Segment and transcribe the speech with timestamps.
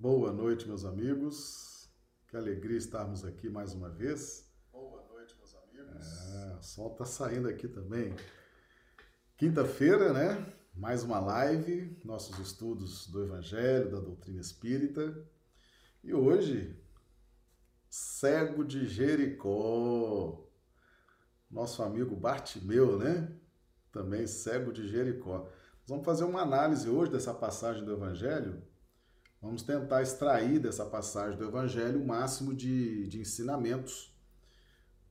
[0.00, 1.86] Boa noite, meus amigos.
[2.26, 4.50] Que alegria estarmos aqui mais uma vez.
[4.72, 6.06] Boa noite, meus amigos.
[6.32, 8.16] É, o sol está saindo aqui também.
[9.36, 10.54] Quinta-feira, né?
[10.74, 15.22] Mais uma live, nossos estudos do Evangelho, da doutrina espírita.
[16.02, 16.82] E hoje,
[17.90, 20.48] cego de Jericó.
[21.50, 23.38] Nosso amigo Bartimeu, né?
[23.92, 25.40] Também cego de Jericó.
[25.40, 28.69] Nós vamos fazer uma análise hoje dessa passagem do Evangelho.
[29.40, 34.14] Vamos tentar extrair dessa passagem do Evangelho o máximo de, de ensinamentos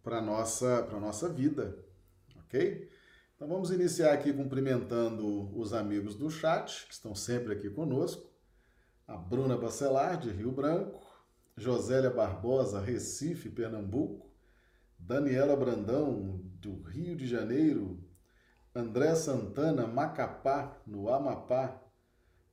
[0.03, 1.75] para a nossa, nossa vida,
[2.45, 2.87] ok?
[3.35, 8.29] Então vamos iniciar aqui cumprimentando os amigos do chat, que estão sempre aqui conosco.
[9.07, 11.01] A Bruna Bacelar, de Rio Branco,
[11.57, 14.29] Josélia Barbosa, Recife, Pernambuco,
[14.99, 17.99] Daniela Brandão, do Rio de Janeiro,
[18.75, 21.81] André Santana, Macapá, no Amapá,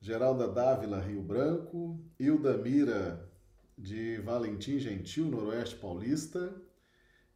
[0.07, 3.29] Geralda Dávila, Rio Branco, Hilda Mira,
[3.77, 6.55] de Valentim Gentil, Noroeste Paulista,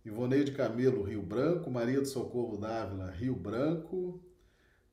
[0.04, 4.20] Ivoneide Camelo, Rio Branco, Maria do Socorro Dávila, Rio Branco,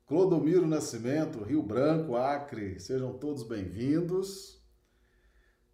[0.08, 4.60] Clodomiro Nascimento, Rio Branco, Acre, sejam todos bem-vindos.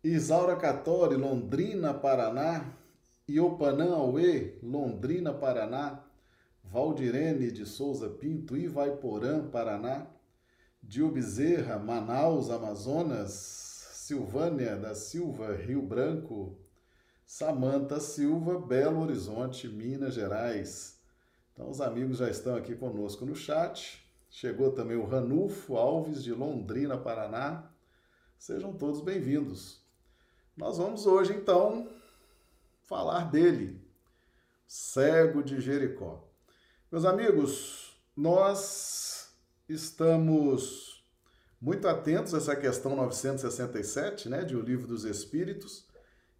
[0.04, 2.76] Isaura Catori, Londrina, Paraná,
[3.26, 6.04] Iopanã Aue, Londrina, Paraná,
[6.62, 10.13] Valdirene de Souza Pinto, Ivaiporã, Paraná,
[10.86, 13.32] Dio Bezerra, Manaus, Amazonas,
[13.94, 16.58] Silvânia da Silva, Rio Branco,
[17.26, 21.00] Samanta Silva, Belo Horizonte, Minas Gerais.
[21.52, 24.06] Então, os amigos já estão aqui conosco no chat.
[24.28, 27.70] Chegou também o Ranulfo Alves, de Londrina, Paraná.
[28.38, 29.82] Sejam todos bem-vindos.
[30.54, 31.88] Nós vamos hoje, então,
[32.82, 33.80] falar dele,
[34.66, 36.22] cego de Jericó.
[36.92, 39.03] Meus amigos, nós
[39.68, 41.04] estamos
[41.60, 45.88] muito atentos a essa questão 967, né, de O Livro dos Espíritos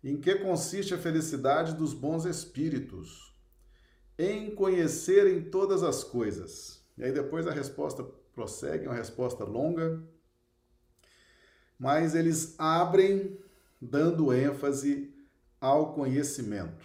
[0.04, 3.34] em que consiste a felicidade dos bons espíritos?
[4.18, 6.84] Em conhecerem todas as coisas.
[6.98, 8.04] E aí depois a resposta
[8.34, 10.06] prossegue, uma resposta longa,
[11.78, 13.38] mas eles abrem
[13.80, 15.12] dando ênfase
[15.58, 16.84] ao conhecimento.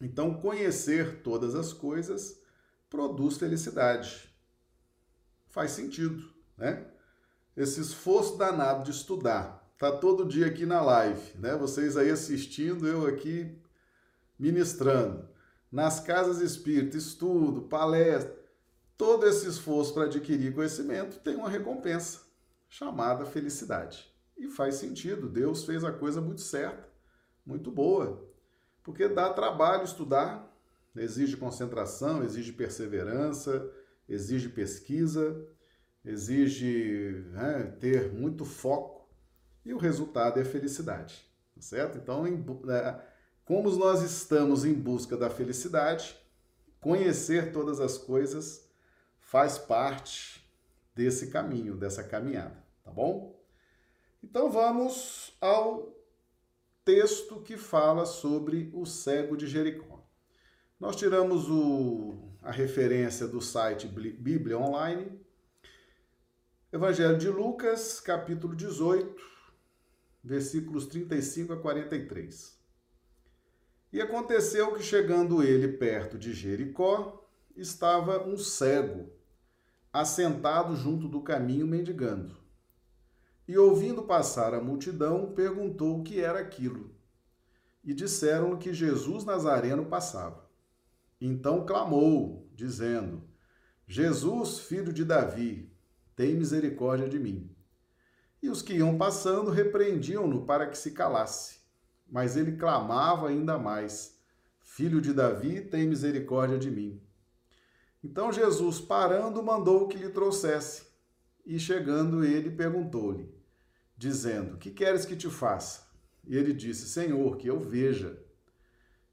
[0.00, 2.40] Então, conhecer todas as coisas
[2.90, 4.27] produz felicidade.
[5.58, 6.22] Faz sentido,
[6.56, 6.86] né?
[7.56, 11.56] Esse esforço danado de estudar, tá todo dia aqui na live, né?
[11.56, 13.58] Vocês aí assistindo, eu aqui
[14.38, 15.28] ministrando.
[15.72, 18.38] Nas casas espíritas, estudo, palestra,
[18.96, 22.20] todo esse esforço para adquirir conhecimento tem uma recompensa
[22.68, 24.08] chamada felicidade.
[24.36, 26.88] E faz sentido, Deus fez a coisa muito certa,
[27.44, 28.24] muito boa.
[28.84, 30.56] Porque dá trabalho estudar,
[30.94, 33.68] exige concentração, exige perseverança,
[34.08, 35.46] exige pesquisa,
[36.04, 39.08] exige né, ter muito foco
[39.64, 41.24] e o resultado é felicidade,
[41.54, 41.98] tá certo?
[41.98, 43.00] Então, em, é,
[43.44, 46.16] como nós estamos em busca da felicidade,
[46.80, 48.66] conhecer todas as coisas
[49.18, 50.42] faz parte
[50.94, 53.38] desse caminho, dessa caminhada, tá bom?
[54.22, 55.94] Então vamos ao
[56.84, 59.97] texto que fala sobre o cego de Jericó.
[60.78, 65.10] Nós tiramos o, a referência do site Bíblia Online,
[66.72, 69.20] Evangelho de Lucas, capítulo 18,
[70.22, 72.56] versículos 35 a 43.
[73.92, 79.10] E aconteceu que, chegando ele perto de Jericó, estava um cego,
[79.92, 82.36] assentado junto do caminho mendigando.
[83.48, 86.94] E ouvindo passar a multidão, perguntou o que era aquilo.
[87.82, 90.47] E disseram que Jesus Nazareno passava.
[91.20, 93.22] Então clamou, dizendo:
[93.86, 95.72] Jesus, filho de Davi,
[96.14, 97.50] tem misericórdia de mim.
[98.42, 101.58] E os que iam passando repreendiam-no para que se calasse.
[102.08, 104.18] Mas ele clamava ainda mais:
[104.60, 107.00] Filho de Davi, tem misericórdia de mim.
[108.02, 110.86] Então Jesus, parando, mandou que lhe trouxesse.
[111.44, 113.34] E chegando ele, perguntou-lhe,
[113.96, 115.88] dizendo: Que queres que te faça?
[116.26, 118.22] E ele disse: Senhor, que eu veja.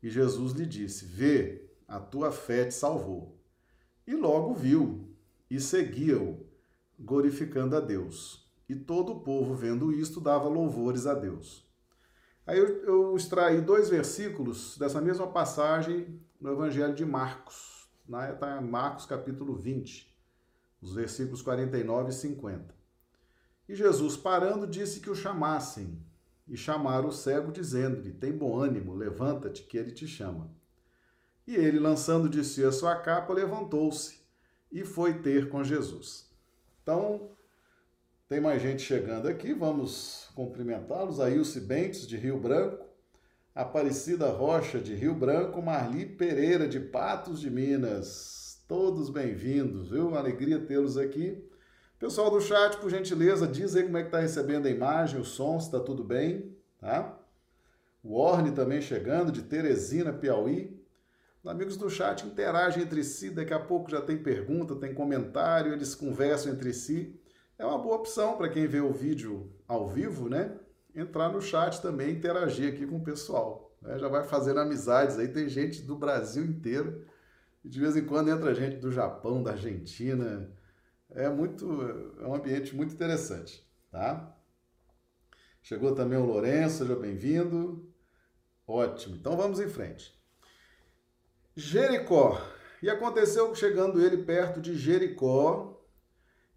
[0.04, 3.38] E Jesus lhe disse: Vê, a tua fé te salvou.
[4.06, 5.10] E logo viu
[5.50, 6.46] e seguia-o,
[7.00, 8.50] glorificando a Deus.
[8.68, 11.66] E todo o povo, vendo isto, dava louvores a Deus.
[12.46, 17.88] Aí eu, eu extraí dois versículos dessa mesma passagem no Evangelho de Marcos.
[18.08, 20.16] Está em Marcos capítulo 20,
[20.80, 22.76] os versículos 49 e 50.
[23.68, 26.00] E Jesus, parando, disse que o chamassem.
[26.48, 30.52] E chamaram o cego, dizendo-lhe: Tem bom ânimo, levanta-te, que ele te chama.
[31.48, 34.20] E ele, lançando de si a sua capa, levantou-se
[34.72, 36.30] e foi ter com Jesus.
[36.82, 37.30] Então,
[38.28, 41.20] Tem mais gente chegando aqui, vamos cumprimentá-los.
[41.20, 42.84] Ailce Bentes, de Rio Branco,
[43.54, 48.66] Aparecida Rocha, de Rio Branco, Marli Pereira, de Patos de Minas.
[48.68, 50.08] Todos bem-vindos, viu?
[50.08, 51.48] Uma alegria tê-los aqui.
[52.00, 55.24] Pessoal do chat, por gentileza, diz aí como é que está recebendo a imagem, o
[55.24, 57.20] som, se está tudo bem, tá?
[58.04, 60.75] O Orne também chegando, de Teresina, Piauí.
[61.46, 65.74] Os amigos do chat interagem entre si, daqui a pouco já tem pergunta, tem comentário,
[65.74, 67.22] eles conversam entre si.
[67.56, 70.58] É uma boa opção para quem vê o vídeo ao vivo, né?
[70.96, 73.78] Entrar no chat também, interagir aqui com o pessoal.
[73.80, 74.00] Né?
[74.00, 77.06] Já vai fazendo amizades aí, tem gente do Brasil inteiro.
[77.64, 80.52] E de vez em quando entra gente do Japão, da Argentina,
[81.12, 81.80] é muito,
[82.22, 84.36] é um ambiente muito interessante, tá?
[85.62, 87.88] Chegou também o Lourenço, seja bem-vindo.
[88.66, 90.25] Ótimo, então vamos em frente.
[91.56, 92.42] Jericó.
[92.82, 95.82] E aconteceu que chegando ele perto de Jericó,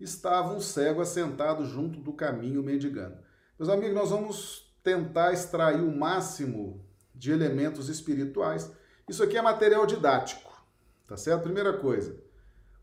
[0.01, 3.17] estava um cego assentado junto do caminho mendigando.
[3.59, 6.85] Meus amigos, nós vamos tentar extrair o máximo
[7.15, 8.71] de elementos espirituais.
[9.09, 10.53] Isso aqui é material didático,
[11.07, 11.43] tá certo?
[11.43, 12.17] Primeira coisa,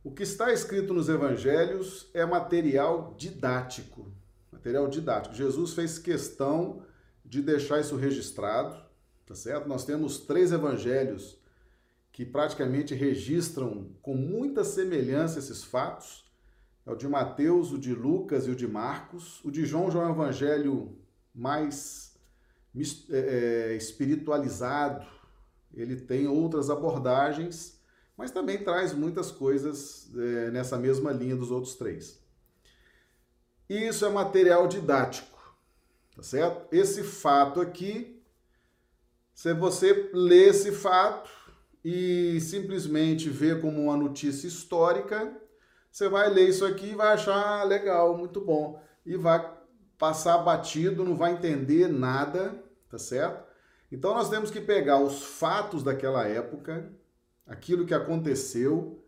[0.04, 4.12] o que está escrito nos evangelhos é material didático.
[4.52, 5.36] Material didático.
[5.36, 6.84] Jesus fez questão
[7.24, 8.76] de deixar isso registrado,
[9.26, 9.68] tá certo?
[9.68, 11.44] Nós temos três evangelhos
[12.16, 16.24] que praticamente registram com muita semelhança esses fatos.
[16.86, 19.44] É o de Mateus, o de Lucas e o de Marcos.
[19.44, 20.98] O de João já é um evangelho
[21.34, 22.18] mais
[23.10, 25.06] é, é, espiritualizado.
[25.74, 27.76] Ele tem outras abordagens
[28.18, 32.24] mas também traz muitas coisas é, nessa mesma linha dos outros três.
[33.70, 35.38] Isso é material didático,
[36.16, 36.74] tá certo?
[36.74, 38.24] Esse fato aqui,
[39.34, 41.30] se você lê esse fato
[41.88, 45.40] e simplesmente vê como uma notícia histórica,
[45.92, 49.56] você vai ler isso aqui e vai achar legal, muito bom, e vai
[49.96, 52.60] passar batido, não vai entender nada,
[52.90, 53.46] tá certo?
[53.92, 56.92] Então nós temos que pegar os fatos daquela época,
[57.46, 59.06] aquilo que aconteceu.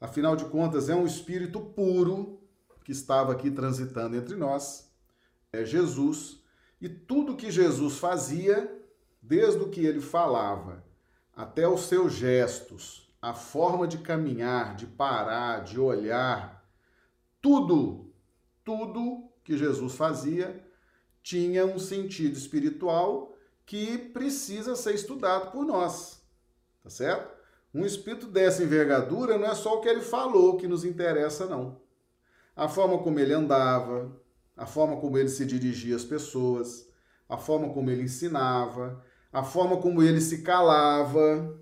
[0.00, 2.40] Afinal de contas, é um espírito puro
[2.84, 4.88] que estava aqui transitando entre nós.
[5.52, 6.40] É Jesus.
[6.80, 8.72] E tudo que Jesus fazia,
[9.20, 10.83] desde o que ele falava
[11.36, 16.64] até os seus gestos, a forma de caminhar, de parar, de olhar,
[17.40, 18.12] tudo,
[18.64, 20.64] tudo que Jesus fazia
[21.22, 23.36] tinha um sentido espiritual
[23.66, 26.22] que precisa ser estudado por nós.
[26.82, 27.34] Tá certo?
[27.72, 31.80] Um espírito dessa envergadura não é só o que ele falou que nos interessa, não.
[32.54, 34.14] A forma como ele andava,
[34.56, 36.88] a forma como ele se dirigia às pessoas,
[37.28, 39.02] a forma como ele ensinava,
[39.34, 41.58] a forma como ele se calava.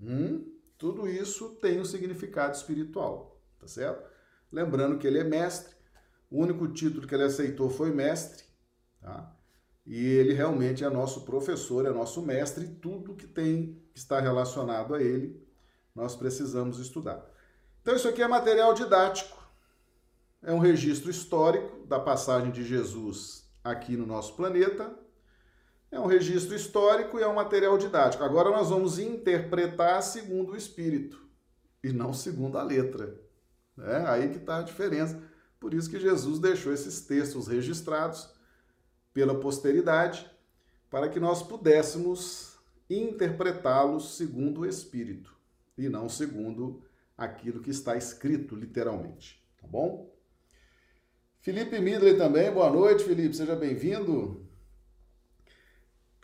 [0.00, 4.08] Hum, tudo isso tem um significado espiritual, tá certo?
[4.52, 5.74] Lembrando que ele é mestre,
[6.30, 8.44] o único título que ele aceitou foi mestre,
[9.00, 9.34] tá?
[9.84, 14.94] E ele realmente é nosso professor, é nosso mestre, tudo que tem que está relacionado
[14.94, 15.44] a ele,
[15.92, 17.24] nós precisamos estudar.
[17.82, 19.36] Então, isso aqui é material didático,
[20.40, 25.05] é um registro histórico da passagem de Jesus aqui no nosso planeta,
[25.96, 28.22] é um registro histórico e é um material didático.
[28.22, 31.26] Agora nós vamos interpretar segundo o Espírito
[31.82, 33.18] e não segundo a letra.
[33.78, 35.20] É aí que está a diferença.
[35.58, 38.28] Por isso que Jesus deixou esses textos registrados
[39.12, 40.30] pela posteridade,
[40.90, 45.34] para que nós pudéssemos interpretá-los segundo o Espírito
[45.76, 46.82] e não segundo
[47.16, 50.14] aquilo que está escrito literalmente, tá bom?
[51.40, 54.45] Felipe Midley também, boa noite, Felipe, seja bem-vindo.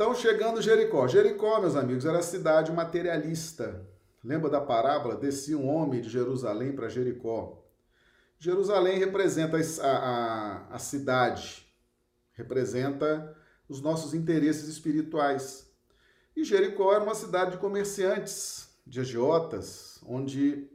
[0.03, 1.07] Então, chegando Jericó.
[1.07, 3.87] Jericó, meus amigos, era a cidade materialista.
[4.25, 5.15] Lembra da parábola?
[5.15, 7.65] Descia um homem de Jerusalém para Jericó.
[8.37, 11.65] Jerusalém representa a, a, a cidade
[12.33, 13.33] representa
[13.69, 15.73] os nossos interesses espirituais.
[16.35, 20.69] E Jericó era uma cidade de comerciantes, de agiotas, onde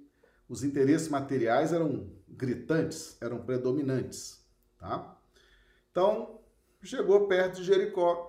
[0.47, 4.41] os interesses materiais eram gritantes, eram predominantes,
[4.79, 5.19] tá?
[5.91, 6.39] Então,
[6.81, 8.26] chegou perto de Jericó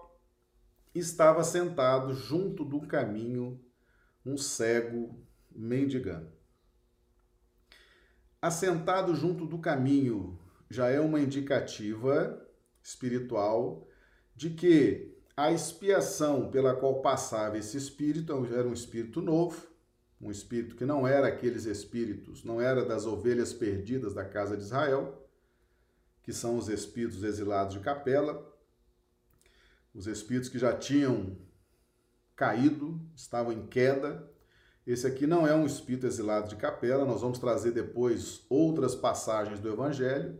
[0.95, 3.61] estava sentado junto do caminho
[4.25, 5.18] um cego
[5.50, 6.30] mendigando.
[8.40, 10.38] Assentado junto do caminho
[10.71, 12.47] já é uma indicativa
[12.83, 13.88] espiritual
[14.35, 19.66] de que a expiação pela qual passava esse espírito era um espírito novo,
[20.21, 24.62] um espírito que não era aqueles espíritos, não era das ovelhas perdidas da casa de
[24.62, 25.28] Israel,
[26.23, 28.45] que são os espíritos exilados de capela,
[29.98, 31.36] os espíritos que já tinham
[32.36, 34.30] caído, estavam em queda.
[34.86, 39.58] Esse aqui não é um espírito exilado de capela, nós vamos trazer depois outras passagens
[39.58, 40.38] do evangelho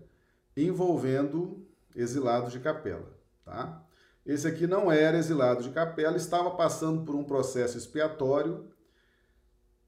[0.56, 3.12] envolvendo exilados de capela,
[3.44, 3.84] tá?
[4.24, 8.70] Esse aqui não era exilado de capela, estava passando por um processo expiatório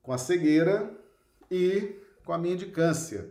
[0.02, 0.98] com a cegueira
[1.50, 3.30] e com a mendicância.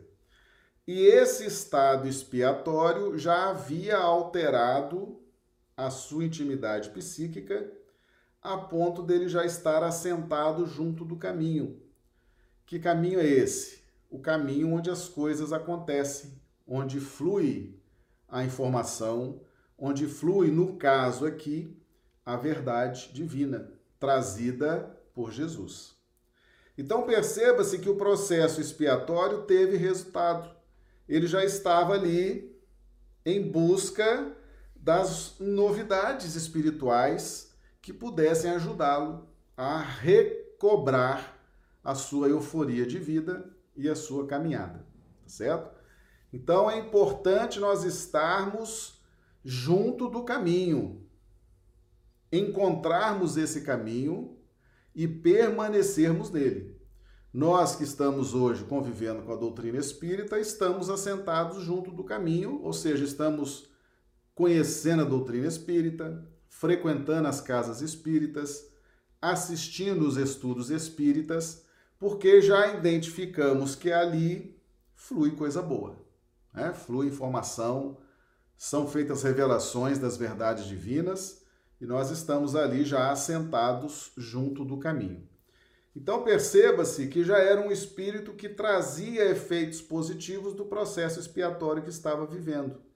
[0.88, 5.19] E esse estado expiatório já havia alterado
[5.86, 7.72] a sua intimidade psíquica
[8.42, 11.82] a ponto dele já estar assentado junto do caminho.
[12.66, 13.82] Que caminho é esse?
[14.10, 16.34] O caminho onde as coisas acontecem,
[16.68, 17.80] onde flui
[18.28, 19.40] a informação,
[19.78, 21.78] onde flui, no caso aqui,
[22.26, 25.96] a verdade divina, trazida por Jesus.
[26.78, 30.54] Então perceba-se que o processo expiatório teve resultado.
[31.08, 32.54] Ele já estava ali
[33.26, 34.36] em busca
[34.82, 41.38] das novidades espirituais que pudessem ajudá-lo a recobrar
[41.84, 44.86] a sua euforia de vida e a sua caminhada,
[45.24, 45.80] tá certo?
[46.32, 49.02] Então é importante nós estarmos
[49.44, 51.06] junto do caminho.
[52.32, 54.38] Encontrarmos esse caminho
[54.94, 56.78] e permanecermos nele.
[57.34, 62.74] Nós que estamos hoje convivendo com a doutrina espírita, estamos assentados junto do caminho, ou
[62.74, 63.70] seja, estamos
[64.39, 68.72] conhecendo a doutrina espírita, frequentando as casas espíritas,
[69.22, 71.65] assistindo os estudos espíritas,
[72.00, 74.58] porque já identificamos que ali
[74.96, 75.98] flui coisa boa,
[76.53, 76.72] né?
[76.72, 77.98] flui informação,
[78.58, 81.41] são feitas revelações das verdades divinas
[81.81, 85.27] e nós estamos ali já assentados junto do caminho.
[85.93, 91.89] Então perceba-se que já era um espírito que trazia efeitos positivos do processo expiatório que
[91.89, 92.88] estava vivendo.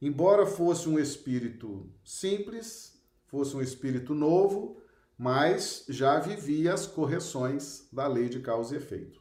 [0.00, 4.80] Embora fosse um espírito simples, fosse um espírito novo,
[5.16, 9.20] mas já vivia as correções da lei de causa e efeito.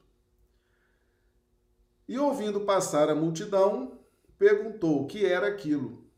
[2.07, 4.00] E ouvindo passar a multidão,
[4.38, 6.09] perguntou o que era aquilo.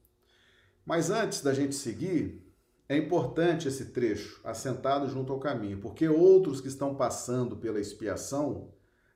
[0.85, 2.47] Mas antes da gente seguir,
[2.87, 8.71] é importante esse trecho, assentado junto ao caminho, porque outros que estão passando pela expiação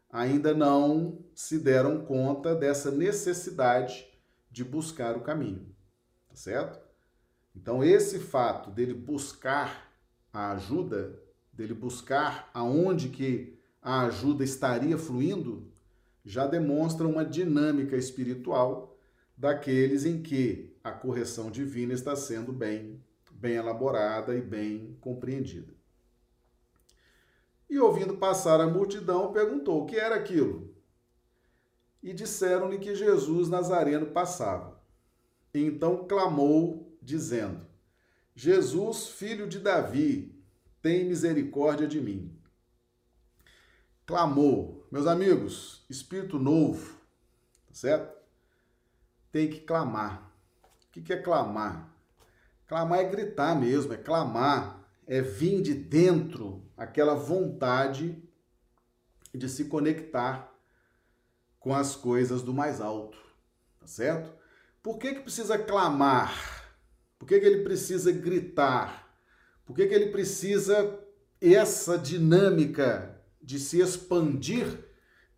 [0.10, 4.15] ainda não se deram conta dessa necessidade
[4.56, 5.68] de buscar o caminho,
[6.30, 6.80] tá certo?
[7.54, 9.92] Então, esse fato dele buscar
[10.32, 11.22] a ajuda,
[11.52, 15.70] dele buscar aonde que a ajuda estaria fluindo,
[16.24, 18.98] já demonstra uma dinâmica espiritual
[19.36, 25.74] daqueles em que a correção divina está sendo bem, bem elaborada e bem compreendida.
[27.70, 30.74] E ouvindo passar a multidão, perguntou o que era aquilo.
[32.06, 34.80] E disseram-lhe que Jesus Nazareno passava.
[35.54, 37.66] Então clamou, dizendo:
[38.36, 40.34] Jesus, filho de Davi,
[40.82, 42.32] tem misericórdia de mim.
[44.06, 44.88] Clamou.
[44.92, 46.96] Meus amigos, espírito novo,
[47.68, 48.16] tá certo?
[49.36, 50.32] tem que clamar.
[50.64, 51.94] O que é clamar?
[52.68, 58.24] Clamar é gritar mesmo, é clamar, é vir de dentro aquela vontade
[59.34, 60.55] de se conectar
[61.66, 63.18] com as coisas do mais alto,
[63.80, 64.32] tá certo?
[64.84, 66.70] Por que, que precisa clamar?
[67.18, 69.18] Por que, que ele precisa gritar?
[69.66, 71.00] Por que, que ele precisa
[71.42, 74.78] essa dinâmica de se expandir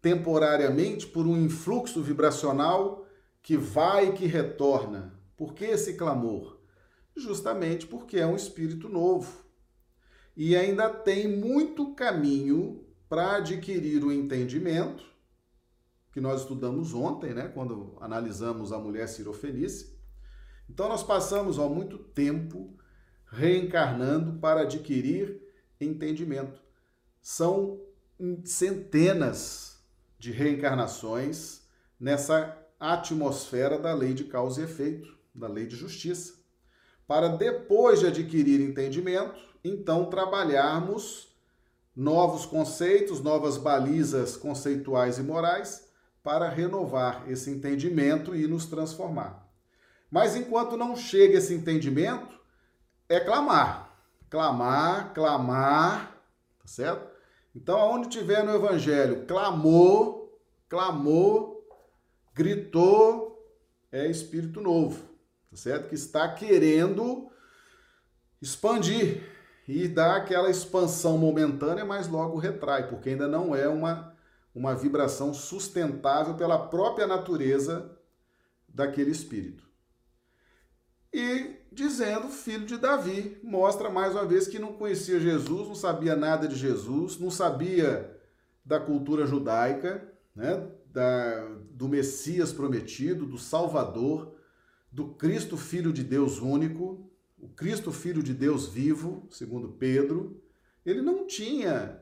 [0.01, 3.07] temporariamente por um influxo vibracional
[3.41, 5.17] que vai e que retorna.
[5.37, 6.59] Por que esse clamor?
[7.15, 9.45] Justamente porque é um espírito novo
[10.35, 15.15] e ainda tem muito caminho para adquirir o entendimento
[16.17, 19.87] que nós estudamos ontem, né, quando analisamos a mulher cirofenícia.
[20.67, 22.73] Então nós passamos há muito tempo
[23.27, 25.39] reencarnando para adquirir
[25.79, 26.59] entendimento.
[27.21, 27.79] São
[28.43, 29.77] centenas
[30.17, 31.61] de reencarnações
[31.99, 36.33] nessa atmosfera da lei de causa e efeito, da lei de justiça,
[37.05, 41.27] para depois de adquirir entendimento, então trabalharmos
[41.95, 45.85] novos conceitos, novas balizas conceituais e morais
[46.27, 49.49] para renovar esse entendimento e nos transformar.
[50.11, 52.37] Mas enquanto não chega esse entendimento,
[53.07, 53.97] é clamar,
[54.29, 56.17] clamar, clamar,
[56.59, 57.07] tá certo?
[57.55, 61.65] Então, aonde tiver no evangelho, clamou, clamou,
[62.35, 63.41] gritou,
[63.89, 65.01] é espírito novo,
[65.49, 65.87] tá certo?
[65.87, 67.31] Que está querendo
[68.41, 69.23] expandir
[69.65, 74.13] e dar aquela expansão momentânea, mas logo retrai, porque ainda não é uma,
[74.57, 77.95] uma vibração sustentável pela própria natureza
[78.67, 79.69] daquele espírito.
[81.13, 86.15] E dizendo filho de Davi, mostra mais uma vez que não conhecia Jesus, não sabia
[86.15, 88.19] nada de Jesus, não sabia
[88.65, 90.67] da cultura judaica, né?
[90.87, 94.35] da, do Messias prometido, do Salvador,
[94.91, 100.41] do Cristo Filho de Deus único, o Cristo Filho de Deus vivo, segundo Pedro,
[100.83, 102.01] ele não tinha,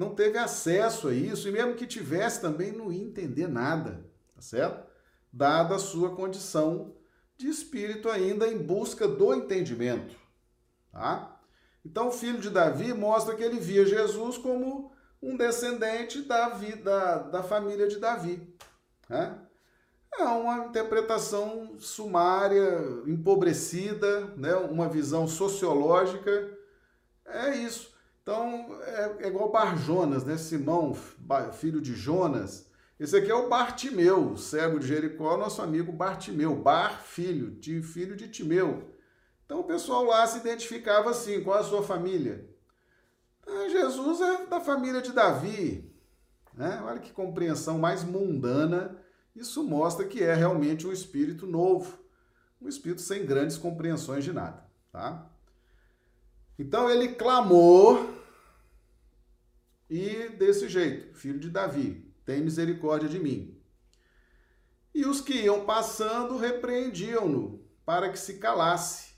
[0.00, 4.02] não teve acesso a isso, e mesmo que tivesse também não ia entender nada,
[4.34, 4.88] tá certo?
[5.30, 6.96] Dada a sua condição
[7.36, 10.16] de espírito ainda em busca do entendimento,
[10.90, 11.38] tá?
[11.84, 14.90] Então, o filho de Davi mostra que ele via Jesus como
[15.20, 18.56] um descendente da, vida, da família de Davi.
[19.06, 19.38] Né?
[20.18, 24.54] É uma interpretação sumária, empobrecida, né?
[24.54, 26.58] uma visão sociológica.
[27.26, 27.90] É isso.
[28.22, 30.36] Então, é, é igual Bar Jonas, né?
[30.36, 30.94] Simão,
[31.52, 32.70] filho de Jonas.
[32.98, 36.54] Esse aqui é o Bartimeu, cego de Jericó, nosso amigo Bartimeu.
[36.54, 38.94] Bar, filho, de filho de Timeu.
[39.46, 42.46] Então, o pessoal lá se identificava assim, qual a sua família?
[43.46, 45.90] Ah, Jesus é da família de Davi.
[46.54, 46.78] Né?
[46.84, 48.98] Olha que compreensão mais mundana.
[49.34, 51.98] Isso mostra que é realmente um espírito novo,
[52.60, 54.62] um espírito sem grandes compreensões de nada.
[54.92, 55.29] Tá?
[56.60, 58.14] Então ele clamou
[59.88, 63.58] e desse jeito, filho de Davi, tem misericórdia de mim.
[64.94, 69.14] E os que iam passando repreendiam-no para que se calasse.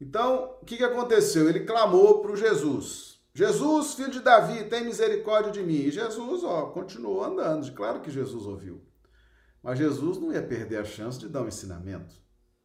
[0.00, 1.50] Então, o que, que aconteceu?
[1.50, 3.20] Ele clamou para o Jesus.
[3.34, 5.82] Jesus, filho de Davi, tem misericórdia de mim.
[5.82, 7.70] E Jesus, ó, continuou andando.
[7.74, 8.82] Claro que Jesus ouviu.
[9.62, 12.14] Mas Jesus não ia perder a chance de dar um ensinamento.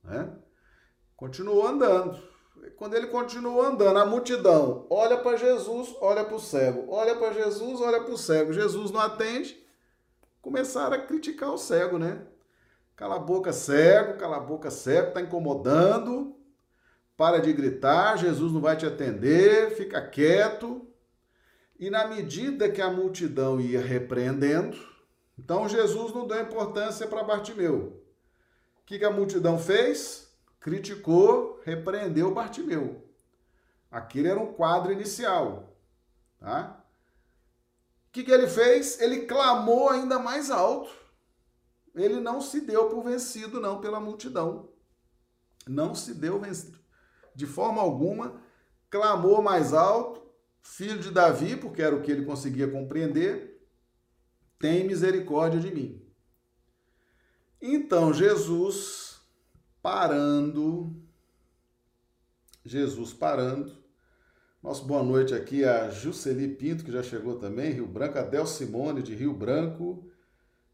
[0.02, 0.34] Né?
[1.18, 2.35] Continuou andando.
[2.72, 6.86] Quando ele continuou andando, a multidão olha para Jesus, olha para o cego.
[6.90, 8.54] Olha para Jesus, olha para o cego.
[8.54, 9.64] Jesus não atende.
[10.42, 12.22] Começaram a criticar o cego, né?
[12.96, 16.36] Cala a boca, cego, cala a boca, cego, está incomodando
[17.18, 20.88] para de gritar, Jesus não vai te atender, fica quieto.
[21.80, 24.78] E na medida que a multidão ia repreendendo,
[25.38, 28.02] então Jesus não deu importância para Bartimeu.
[28.82, 30.25] O que, que a multidão fez?
[30.66, 33.08] Criticou, repreendeu Bartimeu.
[33.92, 35.78] Aquilo era um quadro inicial.
[36.40, 36.84] Tá?
[38.08, 39.00] O que, que ele fez?
[39.00, 40.90] Ele clamou ainda mais alto.
[41.94, 44.72] Ele não se deu por vencido, não, pela multidão.
[45.68, 46.80] Não se deu vencido
[47.36, 48.42] de forma alguma,
[48.90, 50.26] clamou mais alto,
[50.64, 53.62] filho de Davi, porque era o que ele conseguia compreender,
[54.58, 56.02] tem misericórdia de mim.
[57.62, 59.05] Então Jesus
[59.86, 61.00] parando,
[62.66, 63.72] Jesus parando,
[64.64, 68.48] nosso boa noite aqui a Juceli Pinto, que já chegou também, Rio Branco, a Del
[68.48, 70.10] Simone de Rio Branco,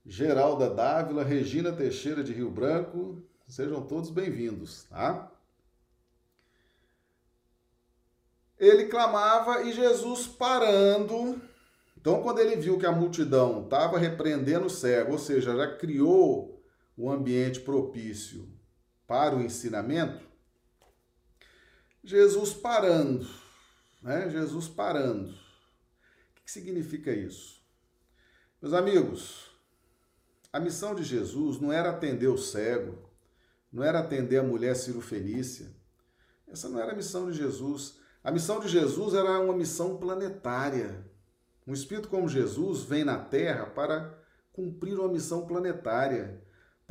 [0.06, 5.30] Geralda Dávila, Regina Teixeira de Rio Branco, sejam todos bem-vindos, tá?
[8.58, 11.42] ele clamava e Jesus parando.
[11.98, 16.64] Então, quando ele viu que a multidão estava repreendendo o cego, ou seja, já criou
[16.96, 18.61] o ambiente propício
[19.12, 20.26] para o ensinamento,
[22.02, 23.28] Jesus parando,
[24.02, 24.30] né?
[24.30, 25.32] Jesus parando.
[25.32, 27.62] O que significa isso?
[28.62, 29.52] Meus amigos,
[30.54, 33.12] a missão de Jesus não era atender o cego,
[33.70, 35.76] não era atender a mulher cirofenícia.
[36.48, 38.00] Essa não era a missão de Jesus.
[38.24, 41.06] A missão de Jesus era uma missão planetária.
[41.68, 44.18] Um espírito como Jesus vem na Terra para
[44.54, 46.41] cumprir uma missão planetária,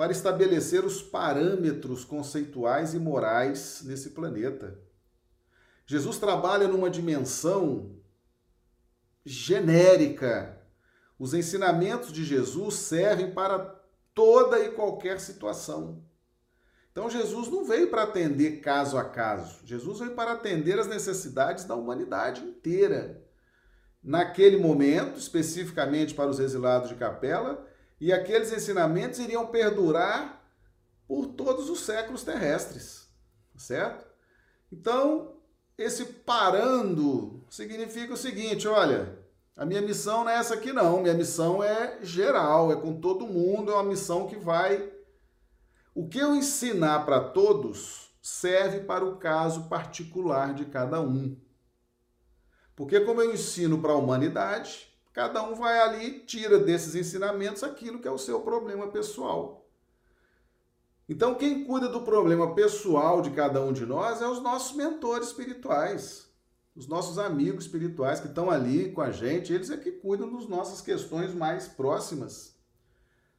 [0.00, 4.80] para estabelecer os parâmetros conceituais e morais nesse planeta.
[5.84, 7.96] Jesus trabalha numa dimensão
[9.26, 10.58] genérica.
[11.18, 13.58] Os ensinamentos de Jesus servem para
[14.14, 16.02] toda e qualquer situação.
[16.90, 19.60] Então Jesus não veio para atender caso a caso.
[19.66, 23.22] Jesus veio para atender as necessidades da humanidade inteira.
[24.02, 27.68] Naquele momento, especificamente para os exilados de capela,
[28.00, 30.42] e aqueles ensinamentos iriam perdurar
[31.06, 33.08] por todos os séculos terrestres,
[33.56, 34.06] certo?
[34.72, 35.34] Então,
[35.76, 39.18] esse parando significa o seguinte, olha,
[39.56, 43.26] a minha missão não é essa aqui não, minha missão é geral, é com todo
[43.26, 44.90] mundo, é uma missão que vai
[45.94, 51.36] o que eu ensinar para todos serve para o caso particular de cada um.
[52.76, 57.62] Porque, como eu ensino para a humanidade, cada um vai ali e tira desses ensinamentos
[57.62, 59.68] aquilo que é o seu problema pessoal.
[61.08, 65.28] Então, quem cuida do problema pessoal de cada um de nós é os nossos mentores
[65.28, 66.30] espirituais,
[66.74, 70.46] os nossos amigos espirituais que estão ali com a gente, eles é que cuidam das
[70.46, 72.56] nossas questões mais próximas.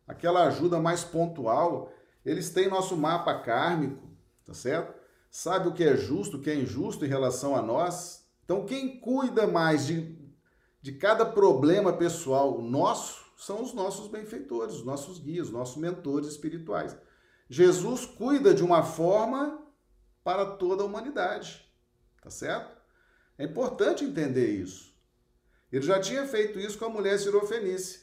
[0.06, 1.94] Aquela ajuda mais pontual
[2.26, 4.08] eles têm nosso mapa kármico,
[4.46, 4.94] tá certo?
[5.30, 8.26] Sabe o que é justo, o que é injusto em relação a nós.
[8.44, 10.02] Então, quem cuida mais de,
[10.82, 16.28] de cada problema pessoal nosso são os nossos benfeitores, os nossos guias, os nossos mentores
[16.28, 16.96] espirituais.
[17.50, 19.62] Jesus cuida de uma forma
[20.24, 21.68] para toda a humanidade,
[22.22, 22.80] tá certo?
[23.38, 24.96] É importante entender isso.
[25.72, 28.02] Ele já tinha feito isso com a mulher sirofenícia.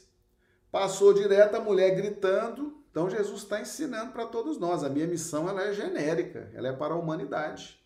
[0.71, 2.83] Passou direto a mulher gritando.
[2.91, 4.83] Então Jesus está ensinando para todos nós.
[4.83, 7.79] A minha missão ela é genérica, ela é para a humanidade.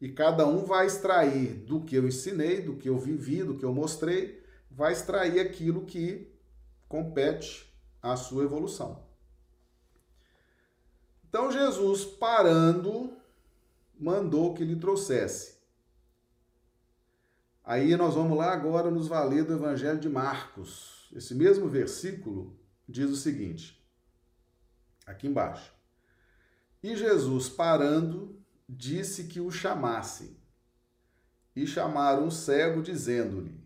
[0.00, 3.64] E cada um vai extrair do que eu ensinei, do que eu vivi, do que
[3.64, 6.32] eu mostrei, vai extrair aquilo que
[6.88, 9.04] compete à sua evolução.
[11.28, 13.16] Então Jesus, parando,
[13.98, 15.54] mandou que lhe trouxesse.
[17.64, 21.08] Aí nós vamos lá agora nos valer do Evangelho de Marcos.
[21.14, 22.54] Esse mesmo versículo
[22.86, 23.82] diz o seguinte,
[25.06, 25.72] aqui embaixo.
[26.82, 28.38] E Jesus, parando,
[28.76, 30.36] disse que o chamassem.
[31.54, 33.62] E chamaram o cego, dizendo-lhe: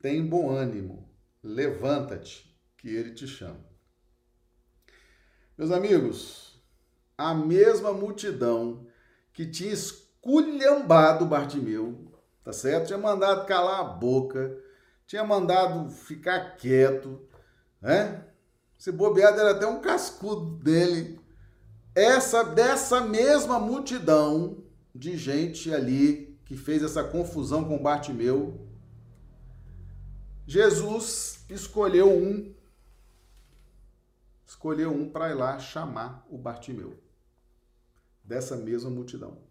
[0.00, 1.08] Tem bom ânimo,
[1.42, 3.64] levanta-te, que ele te chama.
[5.58, 6.62] Meus amigos,
[7.16, 8.86] a mesma multidão
[9.32, 12.12] que tinha esculhambado Bartimeu,
[12.42, 12.88] tá certo?
[12.88, 14.56] Tinha mandado calar a boca,
[15.06, 17.20] tinha mandado ficar quieto,
[17.80, 18.24] né?
[18.78, 21.20] Se bobear, era até um cascudo dele,
[21.94, 28.68] essa dessa mesma multidão de gente ali que fez essa confusão com Bartimeu,
[30.46, 32.54] Jesus escolheu um
[34.46, 36.98] escolheu um para ir lá chamar o Bartimeu
[38.22, 39.42] dessa mesma multidão.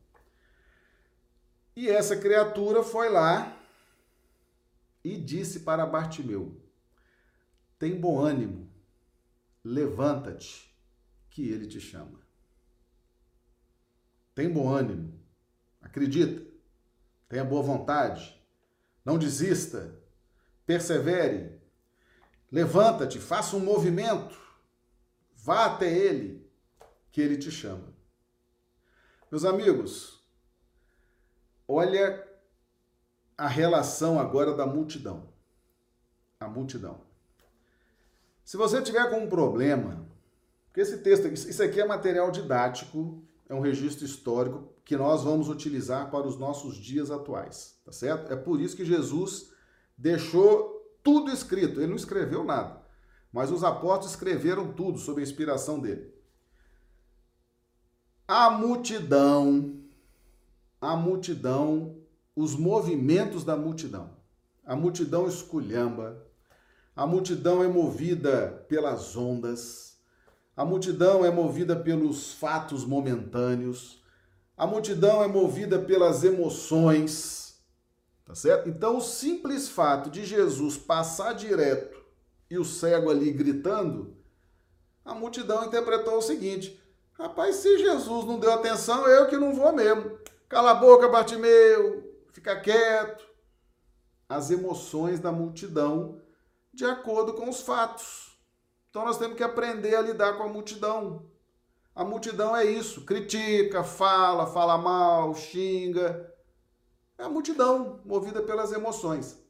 [1.76, 3.60] E essa criatura foi lá
[5.04, 6.60] e disse para Bartimeu:
[7.78, 8.72] Tem bom ânimo,
[9.64, 10.74] levanta-te,
[11.30, 12.23] que ele te chama.
[14.36, 15.13] Tem bom ânimo.
[15.82, 16.43] Acredita.
[17.30, 18.41] Tenha boa vontade.
[19.06, 19.96] Não desista.
[20.65, 21.62] Persevere.
[22.52, 24.39] Levanta-te, faça um movimento.
[25.36, 26.48] Vá até ele,
[27.12, 27.93] que ele te chama.
[29.30, 30.24] Meus amigos,
[31.67, 32.26] olha
[33.36, 35.34] a relação agora da multidão.
[36.39, 37.02] A multidão.
[38.46, 40.08] Se você tiver com um problema,
[40.67, 45.48] porque esse texto, isso aqui é material didático é um registro histórico que nós vamos
[45.48, 48.34] utilizar para os nossos dias atuais, tá certo?
[48.34, 49.52] É por isso que Jesus
[49.96, 51.80] deixou tudo escrito.
[51.80, 52.82] Ele não escreveu nada,
[53.32, 56.12] mas os apóstolos escreveram tudo sob a inspiração dele.
[58.28, 59.80] A multidão,
[60.82, 61.98] a multidão,
[62.36, 64.18] os movimentos da multidão.
[64.66, 66.26] A multidão esculhamba,
[66.96, 69.93] a multidão é movida pelas ondas,
[70.56, 74.04] a multidão é movida pelos fatos momentâneos.
[74.56, 77.60] A multidão é movida pelas emoções.
[78.24, 78.70] Tá certo?
[78.70, 82.02] Então, o simples fato de Jesus passar direto
[82.50, 84.16] e o cego ali gritando,
[85.04, 86.80] a multidão interpretou o seguinte:
[87.13, 90.18] rapaz, se Jesus não deu atenção, eu que não vou mesmo.
[90.48, 93.26] Cala a boca, Bartimeu, fica quieto.
[94.30, 96.22] As emoções da multidão
[96.72, 98.33] de acordo com os fatos.
[98.94, 101.26] Então nós temos que aprender a lidar com a multidão.
[101.96, 106.32] A multidão é isso, critica, fala, fala mal, xinga.
[107.18, 109.44] É a multidão movida pelas emoções.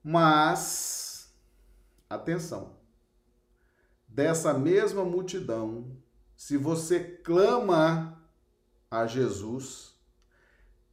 [0.00, 1.34] Mas,
[2.08, 2.76] atenção,
[4.06, 5.90] dessa mesma multidão,
[6.36, 8.16] se você clama
[8.88, 9.92] a Jesus,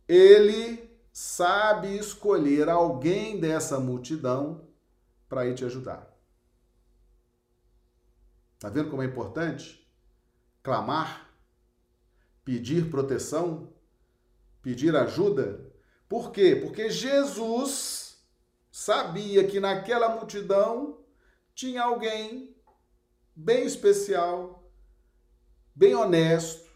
[0.07, 4.67] ele sabe escolher alguém dessa multidão
[5.29, 6.12] para ir te ajudar.
[8.63, 9.85] Está vendo como é importante?
[10.63, 11.29] Clamar,
[12.45, 13.73] pedir proteção,
[14.61, 15.69] pedir ajuda.
[16.07, 16.55] Por quê?
[16.55, 18.23] Porque Jesus
[18.71, 21.03] sabia que naquela multidão
[21.53, 22.55] tinha alguém
[23.35, 24.71] bem especial,
[25.75, 26.71] bem honesto,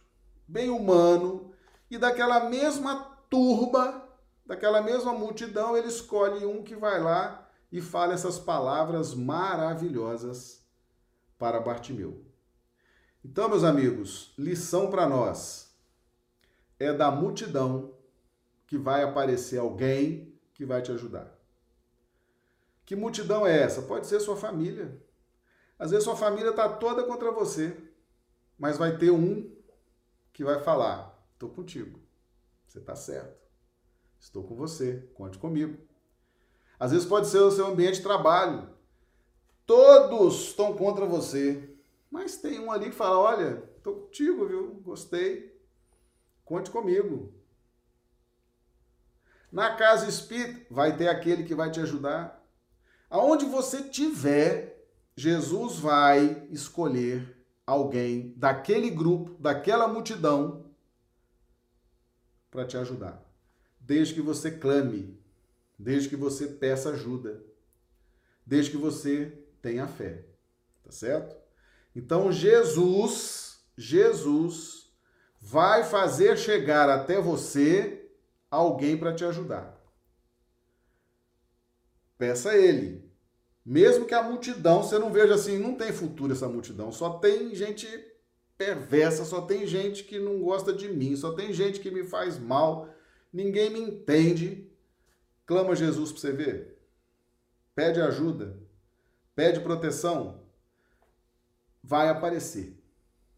[0.45, 1.54] bem humano,
[1.89, 4.06] e daquela mesma turba,
[4.45, 10.66] daquela mesma multidão, ele escolhe um que vai lá e fala essas palavras maravilhosas
[11.38, 12.23] para Bartimeu.
[13.23, 15.76] Então, meus amigos, lição para nós
[16.80, 17.93] é da multidão
[18.65, 21.36] que vai aparecer alguém que vai te ajudar.
[22.86, 23.82] Que multidão é essa?
[23.82, 25.02] Pode ser sua família.
[25.78, 27.78] Às vezes sua família está toda contra você,
[28.58, 29.52] mas vai ter um
[30.34, 32.00] que vai falar: estou contigo,
[32.65, 33.47] você está certo,
[34.19, 35.78] estou com você, conte comigo.
[36.80, 38.69] Às vezes pode ser o seu ambiente de trabalho.
[39.67, 41.69] Todos estão contra você.
[42.10, 44.82] Mas tem um ali que fala: olha, estou contigo, viu?
[44.82, 45.56] Gostei.
[46.45, 47.34] Conte comigo.
[49.51, 52.41] Na casa espírita, vai ter aquele que vai te ajudar.
[53.10, 60.65] Aonde você tiver, Jesus vai escolher alguém daquele grupo, daquela multidão,
[62.49, 63.21] para te ajudar.
[63.80, 65.17] Desde que você clame,
[65.77, 67.43] desde que você peça ajuda,
[68.45, 70.26] desde que você tenha fé.
[70.84, 71.36] Tá certo?
[71.96, 74.91] Então Jesus, Jesus
[75.39, 78.10] vai fazer chegar até você
[78.50, 79.78] alguém para te ajudar.
[82.17, 83.08] Peça a ele.
[83.65, 87.54] Mesmo que a multidão, você não veja assim, não tem futuro essa multidão, só tem
[87.54, 87.88] gente
[88.58, 92.39] perversa, só tem gente que não gosta de mim, só tem gente que me faz
[92.39, 92.89] mal,
[93.32, 94.72] ninguém me entende.
[95.46, 96.78] Clama Jesus para você ver.
[97.76, 98.58] Pede ajuda,
[99.38, 100.41] pede proteção,
[101.82, 102.78] vai aparecer.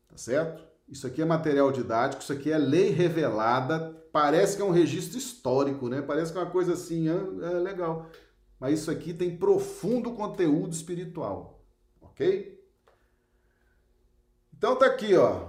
[0.07, 0.67] Tá certo?
[0.87, 5.19] Isso aqui é material didático, isso aqui é lei revelada, parece que é um registro
[5.19, 6.01] histórico, né?
[6.01, 8.09] Parece que é uma coisa assim, é, é legal
[8.59, 11.65] mas isso aqui tem profundo conteúdo espiritual,
[12.01, 12.59] ok?
[14.53, 15.47] Então tá aqui, ó.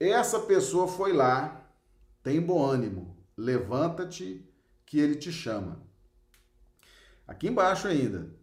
[0.00, 1.70] Essa pessoa foi lá,
[2.22, 4.44] tem bom ânimo, levanta-te
[4.84, 5.80] que ele te chama.
[7.26, 8.34] Aqui embaixo ainda,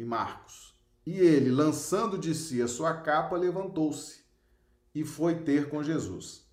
[0.00, 0.74] em Marcos.
[1.04, 4.24] E ele, lançando de si a sua capa, levantou-se
[4.94, 6.44] e foi ter com Jesus.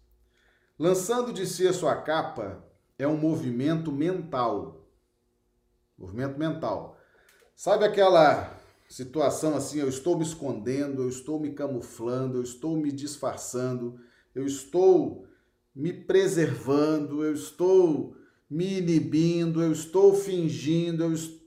[0.78, 2.64] Lançando de si a sua capa
[2.98, 4.84] é um movimento mental
[5.98, 6.98] Movimento mental.
[7.56, 12.92] Sabe aquela situação assim, eu estou me escondendo, eu estou me camuflando, eu estou me
[12.92, 14.00] disfarçando,
[14.34, 15.26] eu estou
[15.76, 18.16] me preservando, eu estou
[18.50, 21.42] me inibindo, eu estou fingindo, eu est...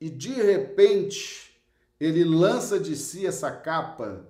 [0.00, 1.60] e de repente
[1.98, 4.26] ele lança de si essa capa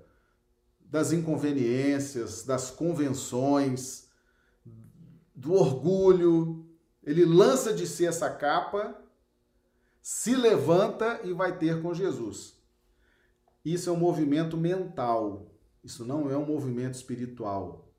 [0.81, 4.09] das inconveniências, das convenções,
[5.35, 6.67] do orgulho.
[7.03, 8.99] Ele lança de si essa capa
[10.01, 12.57] se levanta e vai ter com Jesus.
[13.65, 15.55] Isso é um movimento mental,
[15.85, 17.93] isso não é um movimento espiritual.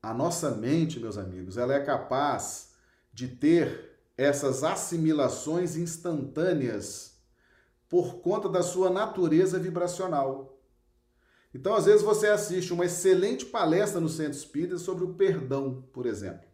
[0.00, 2.74] A nossa mente, meus amigos, ela é capaz
[3.12, 3.87] de ter
[4.18, 7.16] essas assimilações instantâneas
[7.88, 10.60] por conta da sua natureza vibracional.
[11.54, 16.04] Então, às vezes, você assiste uma excelente palestra no Centro Espírita sobre o perdão, por
[16.04, 16.48] exemplo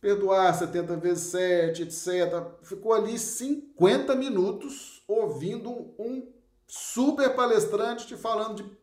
[0.00, 2.44] perdoar 70 vezes 7, etc.
[2.62, 6.26] Ficou ali 50 minutos ouvindo um
[6.66, 8.78] super palestrante te falando de.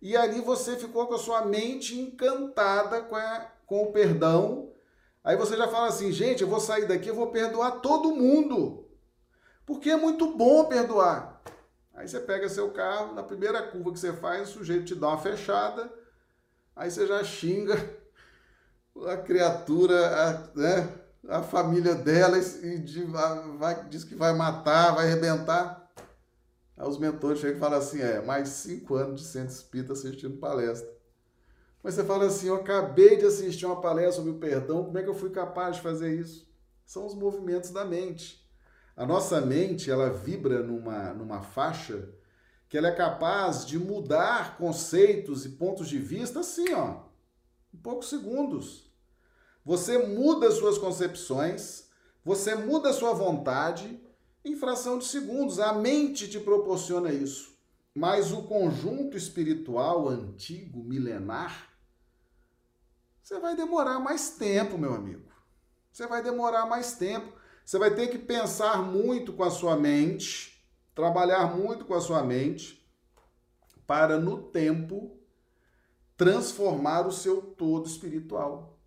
[0.00, 4.70] E ali você ficou com a sua mente encantada com, a, com o perdão.
[5.24, 8.86] Aí você já fala assim, gente, eu vou sair daqui, eu vou perdoar todo mundo.
[9.64, 11.42] Porque é muito bom perdoar.
[11.94, 15.08] Aí você pega seu carro, na primeira curva que você faz, o sujeito te dá
[15.08, 15.90] uma fechada,
[16.76, 17.74] aí você já xinga
[19.08, 20.94] a criatura, a, né,
[21.28, 25.90] a família dela e de, vai, diz que vai matar, vai arrebentar.
[26.76, 30.36] Aí os mentores chegam e falam assim: é, mais cinco anos de centro espírita assistindo
[30.38, 30.92] palestra.
[31.84, 35.02] Mas você fala assim: eu acabei de assistir uma palestra sobre o perdão, como é
[35.02, 36.48] que eu fui capaz de fazer isso?
[36.86, 38.42] São os movimentos da mente.
[38.96, 42.08] A nossa mente, ela vibra numa, numa faixa
[42.70, 47.02] que ela é capaz de mudar conceitos e pontos de vista assim, ó,
[47.72, 48.90] em poucos segundos.
[49.62, 51.88] Você muda suas concepções,
[52.24, 54.00] você muda sua vontade
[54.44, 55.58] em fração de segundos.
[55.58, 57.52] A mente te proporciona isso.
[57.94, 61.73] Mas o conjunto espiritual antigo, milenar,
[63.24, 65.32] você vai demorar mais tempo, meu amigo.
[65.90, 67.32] Você vai demorar mais tempo.
[67.64, 70.62] Você vai ter que pensar muito com a sua mente,
[70.94, 72.86] trabalhar muito com a sua mente,
[73.86, 75.18] para no tempo
[76.18, 78.78] transformar o seu todo espiritual.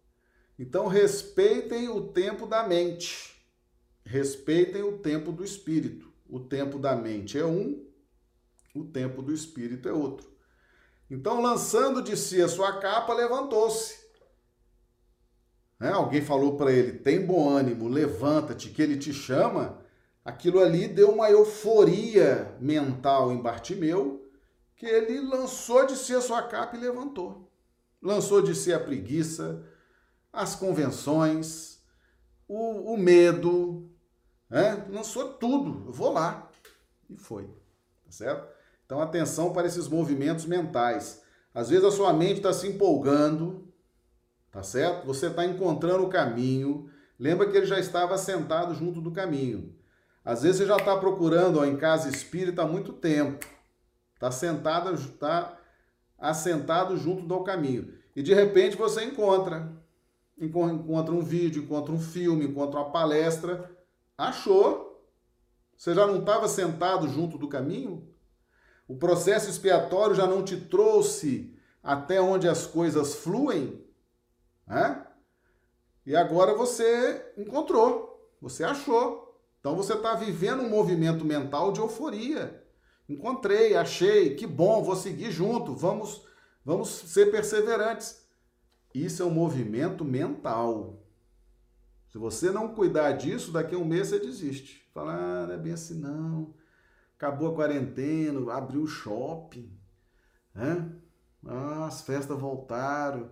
[0.60, 3.43] Então, respeitem o tempo da mente,
[4.06, 6.13] respeitem o tempo do espírito.
[6.30, 7.88] O tempo da mente é um,
[8.76, 10.32] o tempo do espírito é outro.
[11.10, 14.07] Então, lançando de si a sua capa, levantou-se.
[15.80, 15.92] Né?
[15.92, 19.80] Alguém falou para ele: tem bom ânimo, levanta-te, que ele te chama.
[20.24, 24.30] Aquilo ali deu uma euforia mental em Bartimeu,
[24.76, 27.50] que ele lançou de si a sua capa e levantou.
[28.02, 29.63] Lançou de si a preguiça,
[30.32, 31.82] as convenções,
[32.48, 33.90] o, o medo,
[34.50, 34.86] né?
[34.90, 35.88] lançou tudo.
[35.88, 36.52] Eu vou lá.
[37.10, 37.46] E foi.
[38.06, 38.48] Tá certo?
[38.86, 41.22] Então, atenção para esses movimentos mentais.
[41.54, 43.66] Às vezes a sua mente está se empolgando,
[44.58, 45.06] tá certo?
[45.06, 46.89] Você está encontrando o caminho.
[47.20, 49.76] Lembra que ele já estava sentado junto do caminho.
[50.26, 53.46] Às vezes você já está procurando ó, em casa espírita há muito tempo.
[54.15, 55.56] Está sentado, está
[56.17, 57.93] assentado junto do caminho.
[58.15, 59.72] E de repente você encontra
[60.39, 63.70] encontra um vídeo, encontra um filme, encontra uma palestra,
[64.17, 65.08] achou,
[65.78, 68.10] Você já não estava sentado junto do caminho?
[68.88, 73.86] O processo expiatório já não te trouxe até onde as coisas fluem?
[74.67, 75.06] Né?
[76.06, 79.41] E agora você encontrou, você achou.
[79.60, 82.63] Então você está vivendo um movimento mental de euforia.
[83.10, 86.25] Encontrei, achei, que bom, vou seguir junto, vamos,
[86.63, 88.27] vamos ser perseverantes.
[88.93, 91.03] Isso é um movimento mental.
[92.10, 94.89] Se você não cuidar disso, daqui a um mês você desiste.
[94.93, 96.53] Fala, ah, não é bem assim não.
[97.15, 99.77] Acabou a quarentena, abriu o shopping.
[100.53, 100.91] Né?
[101.45, 103.30] Ah, as festas voltaram.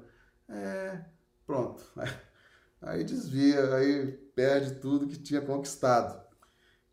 [0.48, 1.04] É,
[1.46, 1.84] pronto.
[2.82, 6.24] Aí desvia, aí perde tudo que tinha conquistado.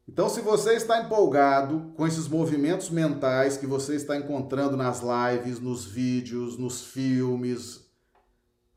[0.08, 5.60] Então, se você está empolgado com esses movimentos mentais que você está encontrando nas lives,
[5.60, 7.86] nos vídeos, nos filmes,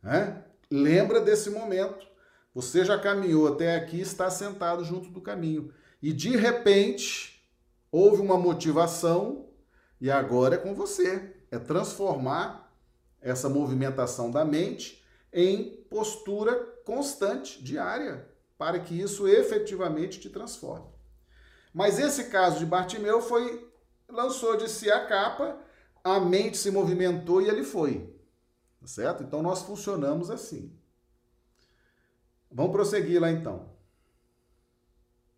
[0.03, 0.43] né?
[0.69, 2.05] lembra desse momento.
[2.53, 5.73] Você já caminhou até aqui está sentado junto do caminho.
[6.01, 7.43] E de repente,
[7.91, 9.47] houve uma motivação
[9.99, 11.35] e agora é com você.
[11.49, 12.71] É transformar
[13.21, 15.03] essa movimentação da mente
[15.35, 20.87] em postura constante, diária, para que isso efetivamente te transforme.
[21.73, 23.69] Mas esse caso de Bartimeu foi
[24.07, 25.59] lançou de si a capa,
[26.01, 28.15] a mente se movimentou e ele foi.
[28.79, 29.23] Tá certo?
[29.23, 30.73] Então nós funcionamos assim.
[32.49, 33.75] Vamos prosseguir lá então.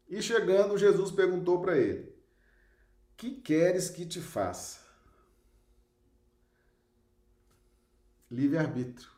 [0.07, 2.15] E chegando, Jesus perguntou para ele:
[3.15, 4.79] Que queres que te faça?
[8.29, 9.16] Livre-arbítrio.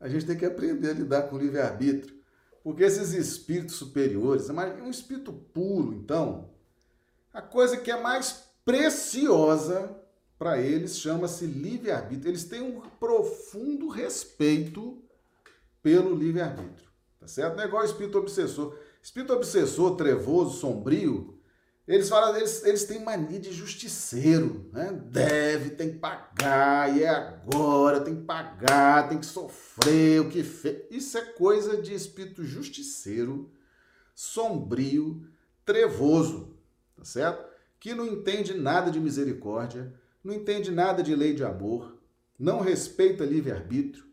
[0.00, 2.22] A gente tem que aprender a lidar com livre-arbítrio.
[2.62, 6.50] Porque esses espíritos superiores, um espírito puro, então,
[7.32, 9.96] a coisa que é mais preciosa
[10.38, 12.30] para eles chama-se livre-arbítrio.
[12.30, 15.02] Eles têm um profundo respeito
[15.82, 16.88] pelo livre-arbítrio.
[17.20, 17.56] Tá certo?
[17.56, 18.76] Não é igual espírito obsessor.
[19.02, 21.31] Espírito obsessor, trevoso, sombrio,
[21.86, 24.92] eles falam, eles, eles têm mania de justiceiro, né?
[24.92, 30.44] Deve, tem que pagar, e é agora, tem que pagar, tem que sofrer o que
[30.44, 30.84] fez.
[30.90, 33.50] Isso é coisa de espírito justiceiro,
[34.14, 35.26] sombrio,
[35.64, 36.56] trevoso,
[36.96, 37.50] tá certo?
[37.80, 39.92] Que não entende nada de misericórdia,
[40.22, 41.98] não entende nada de lei de amor,
[42.38, 44.04] não respeita livre-arbítrio.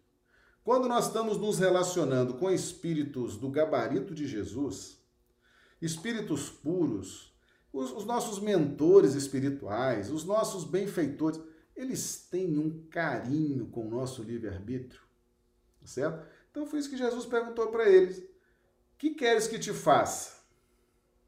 [0.63, 4.99] Quando nós estamos nos relacionando com espíritos do gabarito de Jesus,
[5.79, 7.28] espíritos puros,
[7.71, 11.39] os, os nossos mentores espirituais, os nossos benfeitores,
[11.75, 15.01] eles têm um carinho com o nosso livre-arbítrio,
[15.79, 16.27] tá certo?
[16.51, 18.23] Então foi isso que Jesus perguntou para eles:
[18.97, 20.39] que queres que te faça?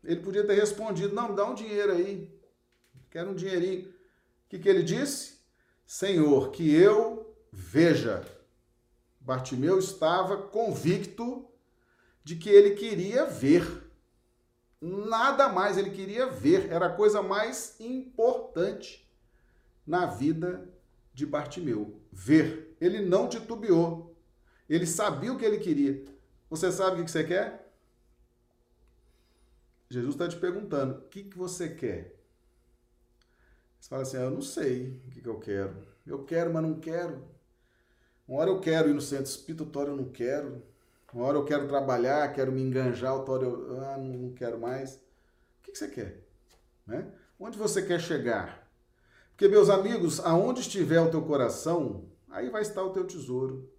[0.03, 2.29] Ele podia ter respondido: não, dá um dinheiro aí,
[3.09, 3.87] quero um dinheirinho.
[3.87, 5.39] O que, que ele disse?
[5.85, 8.25] Senhor, que eu veja.
[9.19, 11.47] Bartimeu estava convicto
[12.23, 13.80] de que ele queria ver.
[14.81, 19.07] Nada mais ele queria ver, era a coisa mais importante
[19.85, 20.67] na vida
[21.13, 22.01] de Bartimeu.
[22.11, 22.75] Ver.
[22.81, 24.15] Ele não titubeou.
[24.67, 26.03] Ele sabia o que ele queria.
[26.49, 27.71] Você sabe o que você quer?
[29.89, 32.15] Jesus está te perguntando: o que, que você quer?
[33.79, 35.75] Você fala assim: ah, eu não sei o que, que eu quero.
[36.07, 37.23] Eu quero, mas não quero.
[38.27, 40.63] Uma hora eu quero ir no centro hora eu não quero.
[41.13, 44.95] Uma hora eu quero trabalhar, quero me enganjar, outra hora eu ah, não quero mais.
[44.95, 46.23] O que você quer?
[46.87, 47.11] Né?
[47.39, 48.65] Onde você quer chegar?
[49.31, 53.69] Porque, meus amigos, aonde estiver o teu coração, aí vai estar o teu tesouro.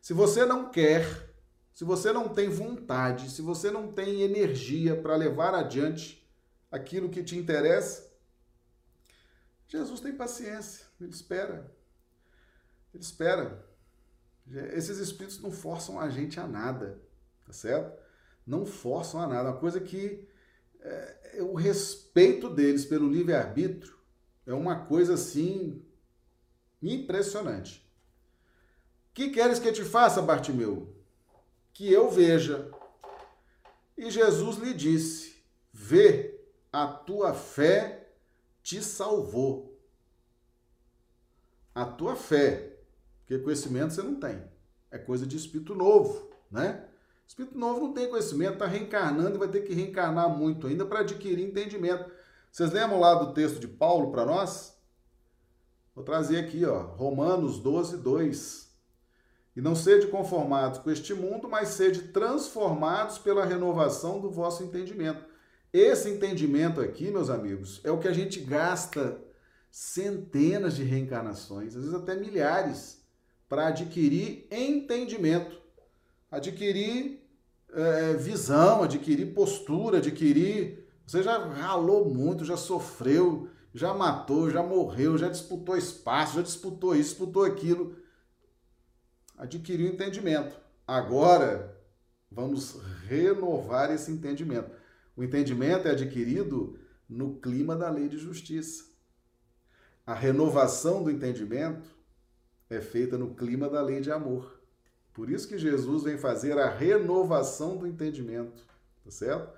[0.00, 1.32] Se você não quer,
[1.72, 6.28] se você não tem vontade, se você não tem energia para levar adiante
[6.70, 8.10] aquilo que te interessa,
[9.68, 11.72] Jesus tem paciência, ele espera.
[12.92, 13.64] Ele espera.
[14.50, 17.00] Esses espíritos não forçam a gente a nada,
[17.46, 17.98] tá certo?
[18.46, 19.50] Não forçam a nada.
[19.50, 20.28] Uma coisa que
[20.80, 23.96] é, é o respeito deles pelo livre-arbítrio
[24.46, 25.82] é uma coisa assim
[26.82, 27.88] impressionante.
[29.14, 30.94] Que queres que eu te faça, Bartimeu?
[31.72, 32.70] Que eu veja.
[33.96, 35.42] E Jesus lhe disse:
[35.72, 36.40] Vê,
[36.72, 38.08] a tua fé
[38.62, 39.80] te salvou.
[41.74, 42.71] A tua fé
[43.32, 44.42] porque conhecimento você não tem.
[44.90, 46.84] É coisa de espírito novo, né?
[47.26, 51.00] Espírito novo não tem conhecimento, está reencarnando e vai ter que reencarnar muito ainda para
[51.00, 52.10] adquirir entendimento.
[52.50, 54.76] Vocês lembram lá do texto de Paulo para nós?
[55.94, 58.70] Vou trazer aqui, ó, Romanos 12, 2.
[59.56, 65.24] E não sede conformados com este mundo, mas sede transformados pela renovação do vosso entendimento.
[65.72, 69.22] Esse entendimento aqui, meus amigos, é o que a gente gasta
[69.70, 73.01] centenas de reencarnações, às vezes até milhares
[73.52, 75.60] para adquirir entendimento,
[76.30, 77.22] adquirir
[77.70, 85.18] é, visão, adquirir postura, adquirir Você já ralou muito, já sofreu, já matou, já morreu,
[85.18, 87.94] já disputou espaço, já disputou isso, disputou aquilo.
[89.36, 90.58] Adquiriu entendimento.
[90.86, 91.78] Agora,
[92.30, 94.70] vamos renovar esse entendimento.
[95.14, 98.86] O entendimento é adquirido no clima da lei de justiça.
[100.06, 102.00] A renovação do entendimento
[102.74, 104.60] é feita no clima da lei de amor.
[105.12, 108.64] Por isso que Jesus vem fazer a renovação do entendimento,
[109.04, 109.52] tá certo?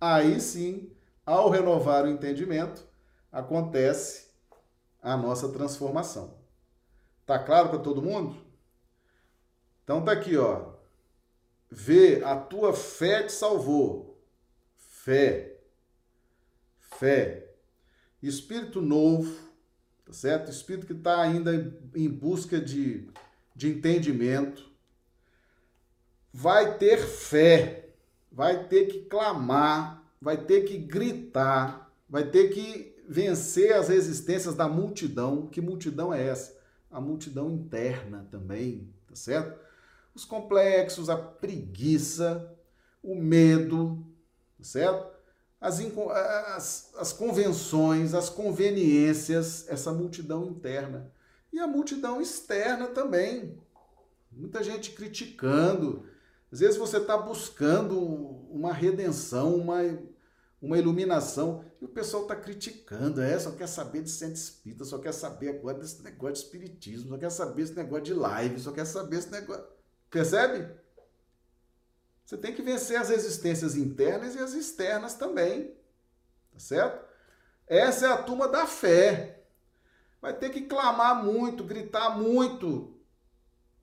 [0.00, 0.90] Aí sim,
[1.24, 2.84] ao renovar o entendimento,
[3.30, 4.28] acontece
[5.00, 6.36] a nossa transformação.
[7.24, 8.36] Tá claro para todo mundo?
[9.84, 10.74] Então tá aqui, ó.
[11.70, 14.20] Vê, a tua fé te salvou.
[14.76, 15.60] Fé.
[16.78, 17.54] Fé.
[18.22, 19.45] Espírito novo,
[20.06, 20.50] tá certo?
[20.50, 23.08] Espírito que está ainda em busca de,
[23.54, 24.70] de entendimento.
[26.32, 27.90] Vai ter fé,
[28.30, 34.68] vai ter que clamar, vai ter que gritar, vai ter que vencer as resistências da
[34.68, 35.48] multidão.
[35.48, 36.56] Que multidão é essa?
[36.90, 39.58] A multidão interna também, tá certo?
[40.14, 42.56] Os complexos, a preguiça,
[43.02, 44.06] o medo,
[44.56, 45.15] tá certo?
[45.60, 45.80] As,
[46.54, 51.10] as, as convenções, as conveniências, essa multidão interna.
[51.52, 53.58] E a multidão externa também.
[54.30, 56.04] Muita gente criticando.
[56.52, 57.98] Às vezes você está buscando
[58.50, 59.82] uma redenção, uma
[60.60, 64.98] uma iluminação, e o pessoal está criticando, é, só quer saber de centro espírita, só
[64.98, 68.72] quer saber agora desse negócio de espiritismo, só quer saber esse negócio de live, só
[68.72, 69.64] quer saber esse negócio.
[70.10, 70.68] Percebe?
[72.26, 75.74] Você tem que vencer as resistências internas e as externas também.
[76.52, 77.06] Tá certo?
[77.66, 79.44] Essa é a turma da fé.
[80.20, 83.00] Vai ter que clamar muito, gritar muito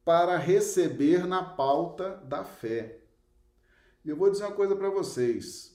[0.06, 3.00] para receber na pauta da fé.
[4.06, 5.74] E eu vou dizer uma coisa para vocês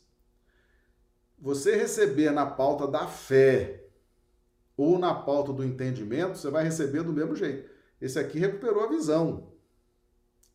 [1.41, 3.85] você receber na pauta da fé
[4.77, 7.71] ou na pauta do entendimento, você vai receber do mesmo jeito.
[8.01, 9.53] Esse aqui recuperou a visão.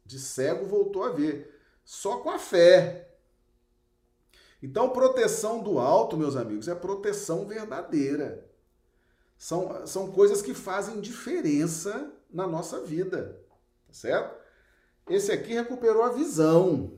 [0.05, 1.52] De cego voltou a ver.
[1.83, 3.09] Só com a fé.
[4.61, 8.49] Então, proteção do alto, meus amigos, é proteção verdadeira.
[9.37, 13.43] São, são coisas que fazem diferença na nossa vida.
[13.87, 14.41] Tá certo?
[15.09, 16.97] Esse aqui recuperou a visão.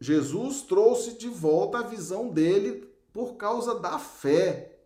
[0.00, 4.78] Jesus trouxe de volta a visão dele por causa da fé.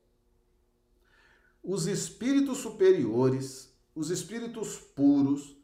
[1.62, 5.56] Os espíritos superiores, os espíritos puros,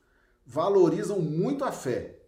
[0.44, 2.19] valorizam muito a fé.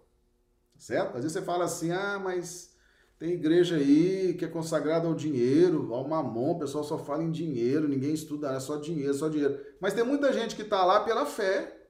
[0.83, 1.17] Certo?
[1.17, 2.75] Às vezes você fala assim: ah, mas
[3.17, 7.31] tem igreja aí que é consagrada ao dinheiro, ao mamon, o pessoal só fala em
[7.31, 9.65] dinheiro, ninguém estuda, é só dinheiro, só dinheiro.
[9.81, 11.87] Mas tem muita gente que está lá pela fé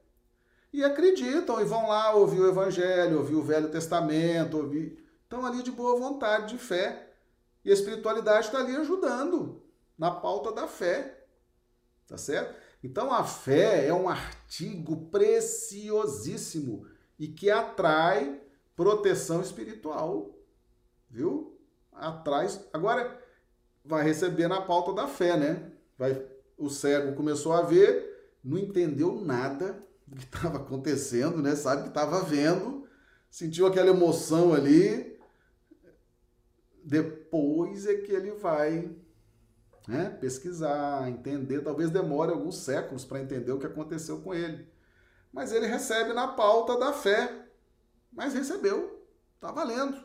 [0.71, 5.63] e acreditam e vão lá ouvir o Evangelho, ouvir o Velho Testamento, ouvir estão ali
[5.63, 7.15] de boa vontade, de fé.
[7.65, 9.63] E a espiritualidade está ali ajudando
[9.97, 11.25] na pauta da fé.
[12.07, 12.55] Tá certo?
[12.85, 16.87] Então a fé é um artigo preciosíssimo
[17.19, 18.42] e que atrai
[18.77, 20.35] proteção espiritual.
[21.11, 21.59] Viu?
[21.93, 22.65] Atrás.
[22.73, 23.21] Agora
[23.85, 25.73] vai receber na pauta da fé, né?
[25.99, 26.25] Vai,
[26.57, 31.55] o cego começou a ver, não entendeu nada do que estava acontecendo, né?
[31.55, 32.87] Sabe que estava vendo,
[33.31, 35.19] sentiu aquela emoção ali,
[36.85, 38.91] depois é que ele vai
[39.87, 41.61] né, pesquisar, entender.
[41.63, 44.67] Talvez demore alguns séculos para entender o que aconteceu com ele.
[45.33, 47.42] Mas ele recebe na pauta da fé.
[48.13, 50.03] Mas recebeu, está valendo.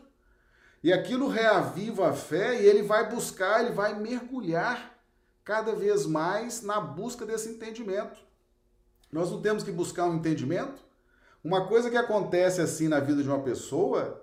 [0.82, 4.96] E aquilo reaviva a fé e ele vai buscar, ele vai mergulhar
[5.44, 8.18] cada vez mais na busca desse entendimento.
[9.10, 10.84] Nós não temos que buscar um entendimento?
[11.42, 14.22] Uma coisa que acontece assim na vida de uma pessoa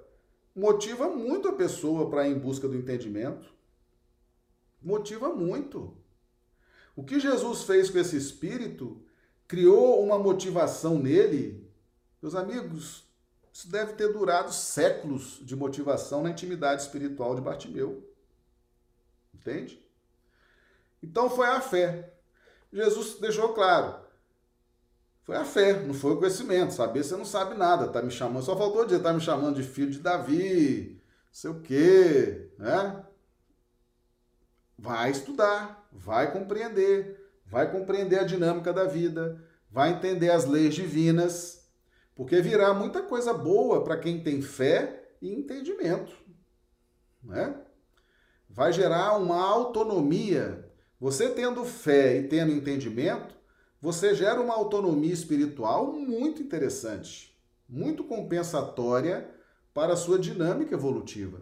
[0.56, 3.54] motiva muito a pessoa para ir em busca do entendimento.
[4.82, 5.98] Motiva muito.
[6.96, 9.02] O que Jesus fez com esse espírito
[9.48, 11.70] criou uma motivação nele.
[12.22, 13.05] Meus amigos,
[13.56, 18.06] isso deve ter durado séculos de motivação na intimidade espiritual de Bartimeu.
[19.34, 19.82] Entende?
[21.02, 22.14] Então foi a fé.
[22.74, 23.96] Jesus deixou claro:
[25.24, 26.74] foi a fé, não foi o conhecimento.
[26.74, 28.44] Saber você não sabe nada, tá me chamando.
[28.44, 31.02] Só faltou dizer, tá me chamando de filho de Davi,
[31.32, 33.06] sei o quê, né?
[34.78, 39.42] Vai estudar, vai compreender, vai compreender a dinâmica da vida,
[39.72, 41.55] vai entender as leis divinas,
[42.16, 46.16] porque virá muita coisa boa para quem tem fé e entendimento,
[47.22, 47.62] né?
[48.50, 50.72] Vai gerar uma autonomia.
[50.98, 53.36] Você tendo fé e tendo entendimento,
[53.82, 57.38] você gera uma autonomia espiritual muito interessante,
[57.68, 59.30] muito compensatória
[59.74, 61.40] para a sua dinâmica evolutiva,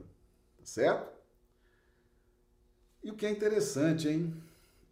[0.57, 1.13] tá certo?
[3.03, 4.33] E o que é interessante, hein?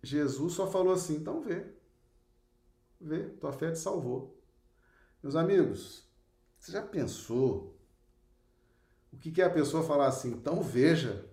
[0.03, 1.65] Jesus só falou assim: então vê.
[2.99, 4.40] Vê, tua fé te salvou.
[5.21, 6.03] Meus amigos,
[6.57, 7.77] você já pensou
[9.13, 10.31] o que é a pessoa falar assim?
[10.31, 11.29] Então veja,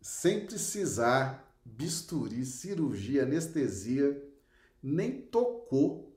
[0.00, 4.22] sem precisar bisturi, cirurgia, anestesia,
[4.82, 6.16] nem tocou,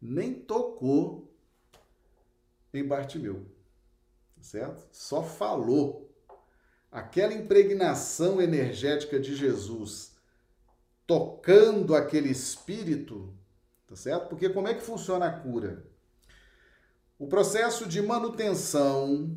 [0.00, 1.32] nem tocou
[2.74, 3.46] em Bartimeu,
[4.40, 4.88] certo?
[4.92, 6.08] Só falou.
[6.92, 10.16] Aquela impregnação energética de Jesus
[11.06, 13.32] tocando aquele espírito,
[13.90, 14.28] tá certo?
[14.28, 15.84] Porque como é que funciona a cura?
[17.18, 19.36] O processo de manutenção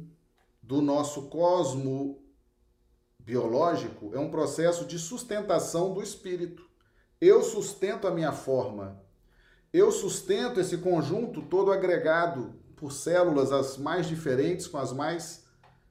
[0.61, 2.23] do nosso cosmo
[3.17, 6.69] biológico é um processo de sustentação do espírito.
[7.19, 9.01] Eu sustento a minha forma.
[9.73, 15.45] Eu sustento esse conjunto todo agregado por células as mais diferentes com as mais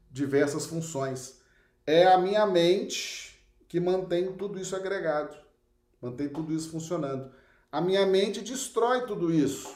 [0.08, 1.40] diversas funções.
[1.84, 5.36] É a minha mente que mantém tudo isso agregado,
[6.00, 7.41] mantém tudo isso funcionando.
[7.72, 9.74] A minha mente destrói tudo isso,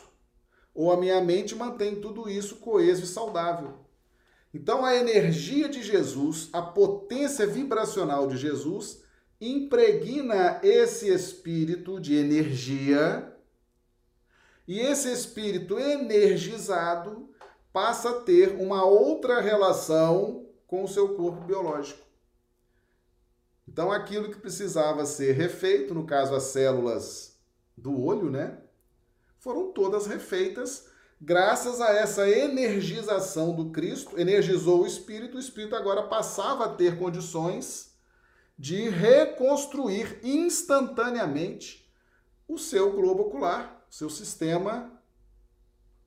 [0.74, 3.86] ou a minha mente mantém tudo isso coeso e saudável.
[4.52, 9.02] Então, a energia de Jesus, a potência vibracional de Jesus,
[9.40, 13.34] impregna esse espírito de energia,
[14.68, 17.30] e esse espírito energizado
[17.72, 22.04] passa a ter uma outra relação com o seu corpo biológico.
[23.66, 27.35] Então, aquilo que precisava ser refeito, no caso as células
[27.76, 28.58] do olho, né,
[29.38, 30.88] foram todas refeitas
[31.20, 36.98] graças a essa energização do Cristo, energizou o espírito, o espírito agora passava a ter
[36.98, 37.94] condições
[38.58, 41.90] de reconstruir instantaneamente
[42.48, 44.92] o seu globo ocular, seu sistema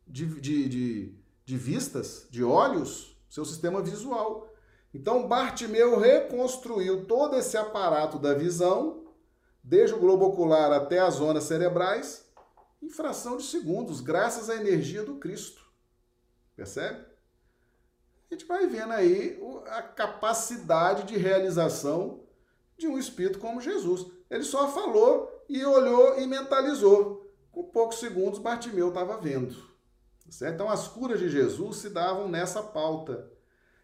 [0.08, 1.16] de, de, de,
[1.46, 4.52] de vistas, de olhos, seu sistema visual.
[4.94, 9.04] Então, Bartimeu reconstruiu todo esse aparato da visão,
[9.64, 12.26] desde o globo ocular até as zonas cerebrais,
[12.82, 15.66] em fração de segundos, graças à energia do Cristo.
[16.56, 17.06] Percebe?
[18.30, 22.24] A gente vai vendo aí a capacidade de realização
[22.78, 24.06] de um espírito como Jesus.
[24.30, 27.28] Ele só falou e olhou e mentalizou.
[27.52, 29.56] Com poucos segundos, Bartimeu estava vendo.
[30.30, 30.54] Certo?
[30.54, 33.32] Então, as curas de Jesus se davam nessa pauta.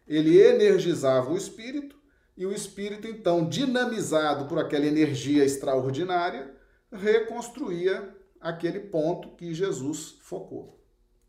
[0.06, 1.95] Ele energizava o espírito
[2.36, 6.54] e o espírito, então, dinamizado por aquela energia extraordinária,
[6.92, 10.78] reconstruía aquele ponto que Jesus focou.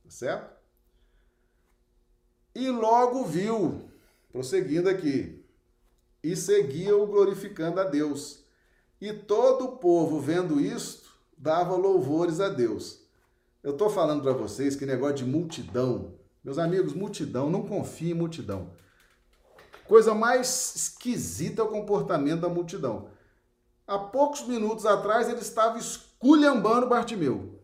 [0.04, 0.58] Tá certo?
[2.54, 3.90] E logo viu,
[4.30, 5.46] prosseguindo aqui,
[6.24, 8.44] e seguia-o glorificando a Deus.
[9.00, 13.06] E todo o povo, vendo isto, dava louvores a Deus.
[13.64, 18.16] Eu estou falando para vocês que negócio de multidão, meus amigos, multidão, não confie em
[18.16, 18.72] multidão.
[19.88, 23.10] Coisa mais esquisita é o comportamento da multidão.
[23.88, 27.62] Há poucos minutos atrás ele estava esculhambando Bartimeu.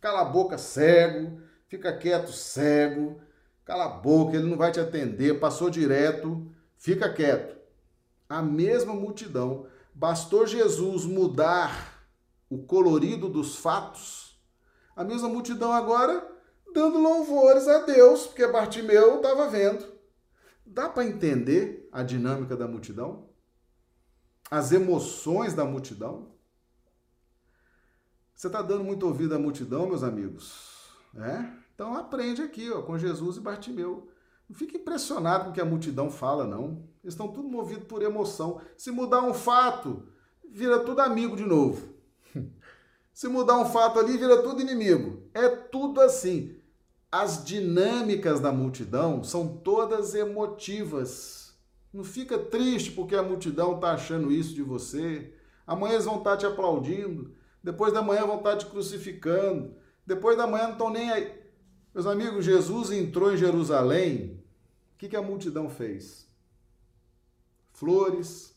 [0.00, 3.20] Cala a boca, cego, fica quieto, cego.
[3.64, 6.46] Cala a boca, ele não vai te atender, passou direto,
[6.76, 7.56] fica quieto.
[8.28, 12.08] A mesma multidão, bastou Jesus mudar
[12.48, 14.40] o colorido dos fatos,
[14.94, 16.24] a mesma multidão agora
[16.72, 19.95] dando louvores a Deus, porque Bartimeu estava vendo.
[20.66, 23.28] Dá para entender a dinâmica da multidão?
[24.50, 26.34] As emoções da multidão?
[28.34, 30.90] Você está dando muito ouvido à multidão, meus amigos?
[31.14, 31.48] É?
[31.74, 34.08] Então aprende aqui, ó, com Jesus e Bartimeu.
[34.48, 36.86] Não fique impressionado com o que a multidão fala, não.
[37.02, 38.60] Eles estão tudo movidos por emoção.
[38.76, 40.06] Se mudar um fato,
[40.50, 41.94] vira tudo amigo de novo.
[43.12, 45.22] Se mudar um fato ali, vira tudo inimigo.
[45.32, 46.55] É tudo assim.
[47.18, 51.56] As dinâmicas da multidão são todas emotivas.
[51.90, 55.32] Não fica triste porque a multidão está achando isso de você.
[55.66, 57.34] Amanhã eles vão estar tá te aplaudindo.
[57.64, 59.74] Depois da manhã vão estar te crucificando.
[60.06, 61.32] Depois da manhã não estão nem aí.
[61.94, 64.44] Meus amigos, Jesus entrou em Jerusalém.
[64.94, 66.30] O que, que a multidão fez?
[67.72, 68.54] Flores,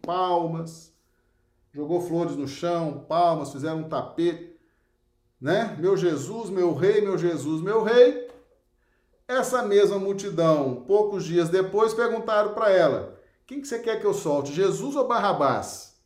[0.00, 0.96] palmas,
[1.72, 4.45] jogou flores no chão, palmas, fizeram um tapete,
[5.40, 5.76] né?
[5.78, 8.26] Meu Jesus, meu rei, meu Jesus, meu rei.
[9.28, 14.14] Essa mesma multidão, poucos dias depois, perguntaram para ela: quem que você quer que eu
[14.14, 15.96] solte, Jesus ou Barrabás?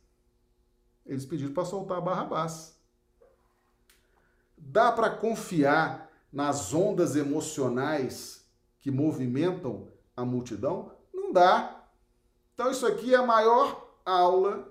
[1.05, 2.79] Eles pediram para soltar Barrabás.
[4.57, 8.45] Dá para confiar nas ondas emocionais
[8.79, 10.91] que movimentam a multidão?
[11.13, 11.83] Não dá.
[12.53, 14.67] Então, isso aqui é a maior aula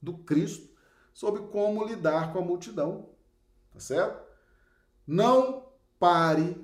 [0.00, 0.72] do Cristo
[1.12, 3.11] sobre como lidar com a multidão.
[3.72, 4.22] Tá certo?
[5.06, 5.66] Não
[5.98, 6.56] pare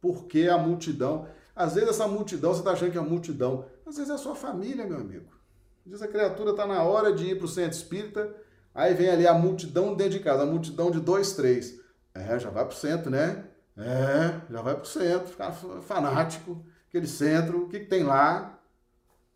[0.00, 1.28] porque a multidão.
[1.54, 3.66] Às vezes, essa multidão, você está achando que é a multidão.
[3.84, 5.38] Às vezes é a sua família, meu amigo.
[5.84, 8.34] Diz a criatura está na hora de ir para o centro espírita,
[8.74, 11.80] aí vem ali a multidão dentro de casa, a multidão de dois, três.
[12.14, 13.46] É, já vai para o centro, né?
[13.74, 18.60] É, já vai para o centro, ficar fanático, aquele centro, o que, que tem lá?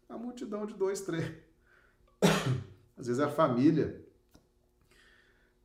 [0.09, 1.33] A multidão de dois, três.
[2.99, 4.05] Às vezes é a família.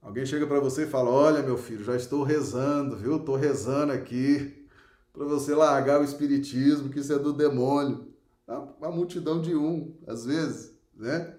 [0.07, 3.17] Alguém chega para você e fala: Olha, meu filho, já estou rezando, viu?
[3.17, 4.65] Estou rezando aqui
[5.11, 8.07] para você largar o espiritismo, que isso é do demônio.
[8.47, 11.37] Uma multidão de um, às vezes, né?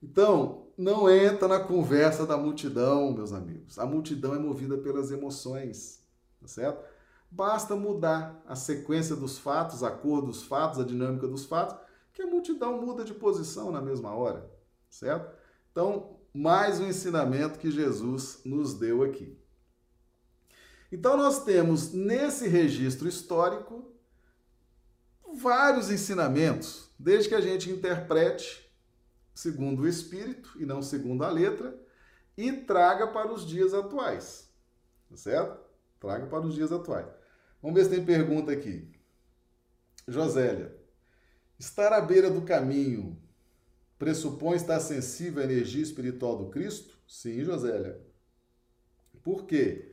[0.00, 3.76] Então, não entra na conversa da multidão, meus amigos.
[3.76, 6.00] A multidão é movida pelas emoções,
[6.40, 6.84] tá certo?
[7.28, 11.76] Basta mudar a sequência dos fatos, a cor dos fatos, a dinâmica dos fatos,
[12.12, 14.48] que a multidão muda de posição na mesma hora,
[14.88, 15.34] certo?
[15.72, 19.40] Então, mais um ensinamento que Jesus nos deu aqui.
[20.92, 23.90] Então, nós temos nesse registro histórico
[25.34, 28.70] vários ensinamentos, desde que a gente interprete
[29.34, 31.74] segundo o Espírito e não segundo a letra,
[32.36, 34.52] e traga para os dias atuais.
[35.08, 35.58] Tá certo?
[35.98, 37.06] Traga para os dias atuais.
[37.62, 38.92] Vamos ver se tem pergunta aqui.
[40.06, 40.76] Josélia,
[41.58, 43.18] estar à beira do caminho
[43.98, 46.94] pressupõe estar sensível à energia espiritual do Cristo?
[47.06, 48.00] Sim, Josélia.
[49.22, 49.92] Por quê?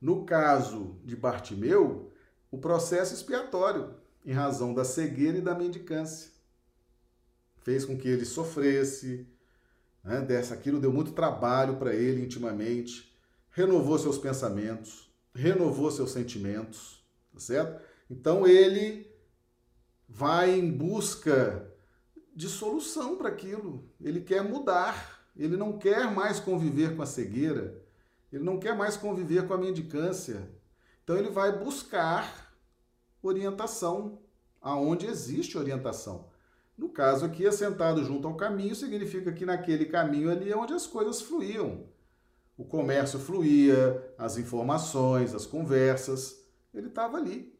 [0.00, 2.12] No caso de Bartimeu,
[2.50, 6.30] o processo expiatório, em razão da cegueira e da mendicância,
[7.62, 9.26] fez com que ele sofresse,
[10.02, 13.16] né, dessa aquilo deu muito trabalho para ele intimamente,
[13.50, 17.82] renovou seus pensamentos, renovou seus sentimentos, tá certo?
[18.10, 19.10] Então ele
[20.08, 21.71] vai em busca
[22.34, 23.88] de solução para aquilo.
[24.00, 25.20] Ele quer mudar.
[25.36, 27.82] Ele não quer mais conviver com a cegueira.
[28.32, 30.50] Ele não quer mais conviver com a mendicância.
[31.02, 32.54] Então ele vai buscar
[33.22, 34.20] orientação
[34.60, 36.30] aonde existe orientação.
[36.76, 40.86] No caso aqui, assentado junto ao caminho significa que naquele caminho ali é onde as
[40.86, 41.86] coisas fluíam.
[42.56, 47.54] O comércio fluía, as informações, as conversas, ele estava ali,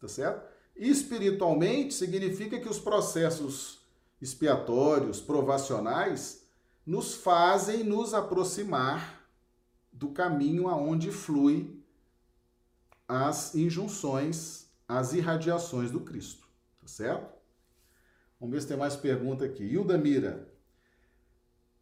[0.00, 0.56] tá certo?
[0.76, 3.80] espiritualmente significa que os processos
[4.20, 6.46] expiatórios, provacionais,
[6.84, 9.26] nos fazem nos aproximar
[9.92, 11.82] do caminho aonde flui
[13.08, 16.46] as injunções, as irradiações do Cristo,
[16.80, 17.34] tá certo?
[18.38, 19.64] Vamos ver se tem mais pergunta aqui.
[19.64, 20.48] Hilda Mira.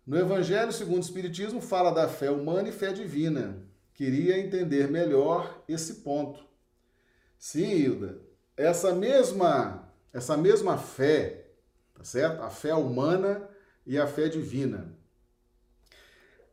[0.06, 3.66] No Evangelho segundo o Espiritismo fala da fé humana e fé divina.
[3.92, 6.44] Queria entender melhor esse ponto.
[7.38, 8.20] Sim, Hilda.
[8.56, 11.43] Essa mesma, essa mesma fé
[12.04, 12.42] certo?
[12.42, 13.48] A fé humana
[13.86, 14.96] e a fé divina.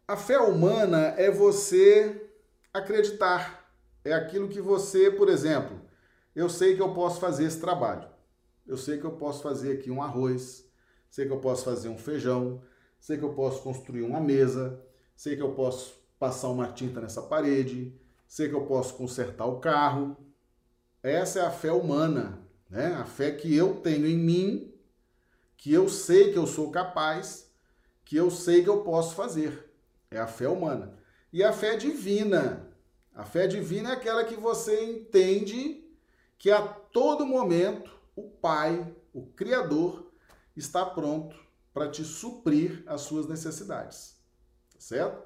[0.08, 2.30] A fé humana é você
[2.74, 3.72] acreditar.
[4.04, 5.80] É aquilo que você, por exemplo,
[6.36, 8.10] eu sei que eu posso fazer esse trabalho.
[8.66, 10.66] Eu sei que eu posso fazer aqui um arroz,
[11.10, 12.62] sei que eu posso fazer um feijão,
[13.00, 14.82] sei que eu posso construir uma mesa,
[15.16, 19.60] sei que eu posso passar uma tinta nessa parede, sei que eu posso consertar o
[19.60, 20.16] carro.
[21.04, 22.40] Essa é a fé humana,
[22.70, 22.94] né?
[22.94, 24.71] A fé que eu tenho em mim
[25.62, 27.48] que eu sei que eu sou capaz,
[28.04, 29.72] que eu sei que eu posso fazer.
[30.10, 30.98] É a fé humana.
[31.32, 32.68] E a fé divina.
[33.14, 35.88] A fé divina é aquela que você entende
[36.40, 40.12] que a todo momento o Pai, o Criador,
[40.58, 41.36] está pronto
[41.72, 44.18] para te suprir as suas necessidades.
[44.74, 45.22] Tá certo?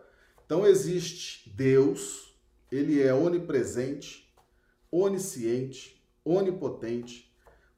[0.46, 2.38] Então existe Deus,
[2.70, 4.30] ele é onipresente,
[4.92, 7.34] onisciente, onipotente.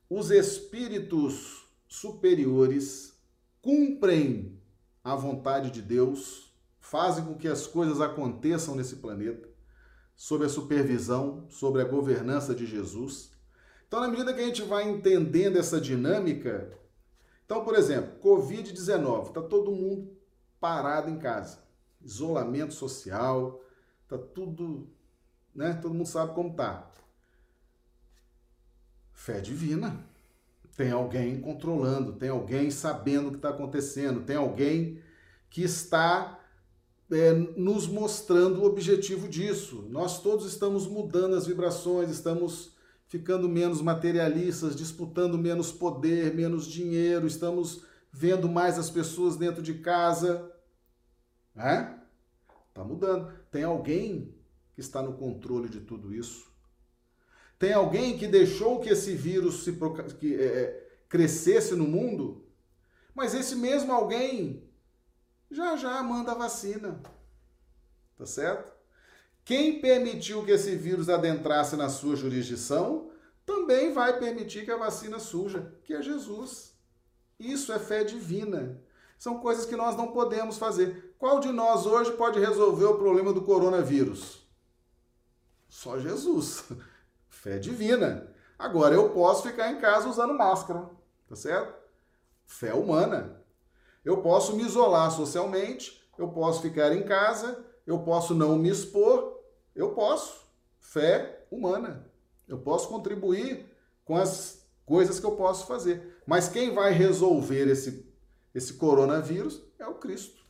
[0.09, 3.17] Os espíritos superiores
[3.61, 4.59] cumprem
[5.03, 9.47] a vontade de Deus, fazem com que as coisas aconteçam nesse planeta,
[10.15, 13.31] sob a supervisão, sob a governança de Jesus.
[13.87, 16.77] Então, na medida que a gente vai entendendo essa dinâmica,
[17.45, 20.17] então, por exemplo, Covid-19, está todo mundo
[20.59, 21.63] parado em casa,
[22.01, 23.61] isolamento social,
[24.03, 24.89] está tudo,
[25.53, 25.73] né?
[25.73, 26.91] Todo mundo sabe como tá.
[29.13, 30.06] Fé divina.
[30.77, 35.01] Tem alguém controlando, tem alguém sabendo o que está acontecendo, tem alguém
[35.49, 36.39] que está
[37.11, 39.87] é, nos mostrando o objetivo disso.
[39.89, 42.75] Nós todos estamos mudando as vibrações, estamos
[43.07, 49.79] ficando menos materialistas, disputando menos poder, menos dinheiro, estamos vendo mais as pessoas dentro de
[49.79, 50.51] casa.
[51.55, 51.91] É?
[52.71, 53.33] Tá mudando.
[53.49, 54.35] Tem alguém
[54.75, 56.46] que está no controle de tudo isso.
[57.59, 59.77] Tem alguém que deixou que esse vírus se
[60.19, 62.45] que, é, é, crescesse no mundo,
[63.15, 64.69] mas esse mesmo alguém
[65.49, 67.01] já já manda a vacina.
[68.15, 68.73] Tá certo?
[69.43, 73.09] Quem permitiu que esse vírus adentrasse na sua jurisdição
[73.45, 76.75] também vai permitir que a vacina surja, que é Jesus.
[77.39, 78.81] Isso é fé divina.
[79.17, 81.15] São coisas que nós não podemos fazer.
[81.17, 84.45] Qual de nós hoje pode resolver o problema do coronavírus?
[85.69, 86.65] Só Jesus.
[87.47, 88.27] Fé divina.
[88.59, 90.89] Agora eu posso ficar em casa usando máscara,
[91.29, 91.73] tá certo?
[92.45, 93.41] Fé humana.
[94.03, 99.39] Eu posso me isolar socialmente, eu posso ficar em casa, eu posso não me expor,
[99.73, 100.45] eu posso.
[100.77, 102.11] Fé humana.
[102.49, 103.65] Eu posso contribuir
[104.03, 106.17] com as coisas que eu posso fazer.
[106.25, 108.13] Mas quem vai resolver esse,
[108.53, 110.43] esse coronavírus é o Cristo.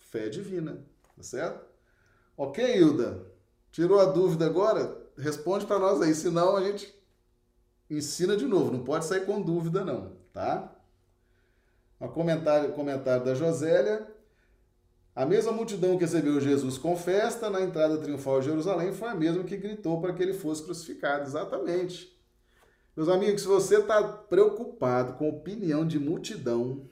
[0.00, 0.84] Fé divina,
[1.16, 1.64] tá certo?
[2.36, 3.24] Ok, Hilda?
[3.70, 5.03] Tirou a dúvida agora?
[5.16, 6.92] Responde para nós aí, senão a gente
[7.88, 8.72] ensina de novo.
[8.72, 10.74] Não pode sair com dúvida, não, tá?
[12.00, 14.06] Um comentário, comentário da Josélia.
[15.14, 19.14] A mesma multidão que recebeu Jesus com festa na entrada triunfal de Jerusalém foi a
[19.14, 21.22] mesma que gritou para que ele fosse crucificado.
[21.22, 22.12] Exatamente.
[22.96, 26.88] Meus amigos, se você está preocupado com opinião de multidão,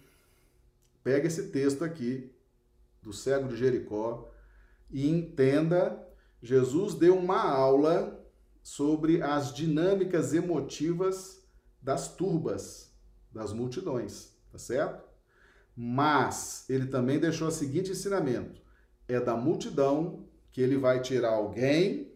[1.02, 2.32] pega esse texto aqui
[3.02, 4.30] do cego de Jericó
[4.90, 6.06] e entenda,
[6.42, 8.20] Jesus deu uma aula
[8.62, 11.42] sobre as dinâmicas emotivas
[11.80, 12.92] das turbas,
[13.30, 15.02] das multidões, tá certo?
[15.76, 18.60] Mas ele também deixou o seguinte ensinamento:
[19.08, 22.12] é da multidão que ele vai tirar alguém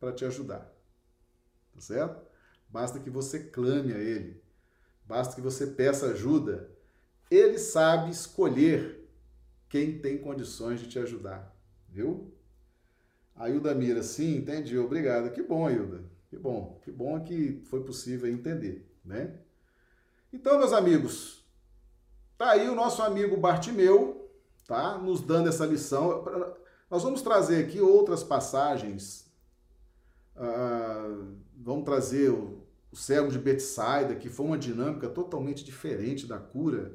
[0.00, 0.74] para te ajudar.
[1.74, 2.26] Tá certo?
[2.68, 4.42] Basta que você clame a Ele.
[5.04, 6.70] Basta que você peça ajuda.
[7.30, 9.08] Ele sabe escolher
[9.68, 11.56] quem tem condições de te ajudar.
[11.88, 12.32] Viu?
[13.38, 15.30] A Hilda Mira, sim, entendi, obrigado.
[15.30, 16.02] Que bom, Hilda.
[16.28, 16.80] Que bom.
[16.82, 19.32] Que bom que foi possível entender, né?
[20.32, 21.44] Então, meus amigos,
[22.36, 24.28] tá aí o nosso amigo Bartimeu,
[24.66, 24.98] tá?
[24.98, 26.24] Nos dando essa lição.
[26.90, 29.30] Nós vamos trazer aqui outras passagens.
[30.36, 36.38] Uh, vamos trazer o, o cego de Betsaida, que foi uma dinâmica totalmente diferente da
[36.38, 36.92] cura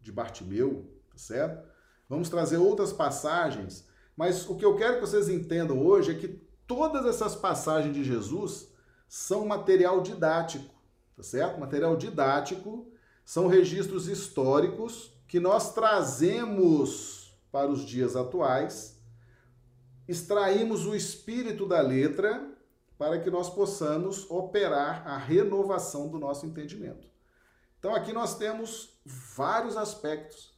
[0.00, 1.66] de Bartimeu, tá certo?
[2.08, 3.85] Vamos trazer outras passagens,
[4.16, 6.28] mas o que eu quero que vocês entendam hoje é que
[6.66, 8.68] todas essas passagens de Jesus
[9.08, 10.74] são material didático,
[11.16, 11.60] tá certo?
[11.60, 12.90] Material didático
[13.24, 19.00] são registros históricos que nós trazemos para os dias atuais,
[20.08, 22.52] extraímos o espírito da letra
[22.96, 27.08] para que nós possamos operar a renovação do nosso entendimento.
[27.78, 30.54] Então aqui nós temos vários aspectos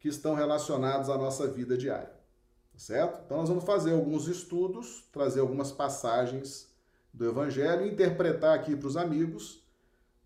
[0.00, 2.12] que estão relacionados à nossa vida diária,
[2.82, 3.22] certo?
[3.24, 6.68] Então nós vamos fazer alguns estudos, trazer algumas passagens
[7.14, 9.62] do evangelho interpretar aqui para os amigos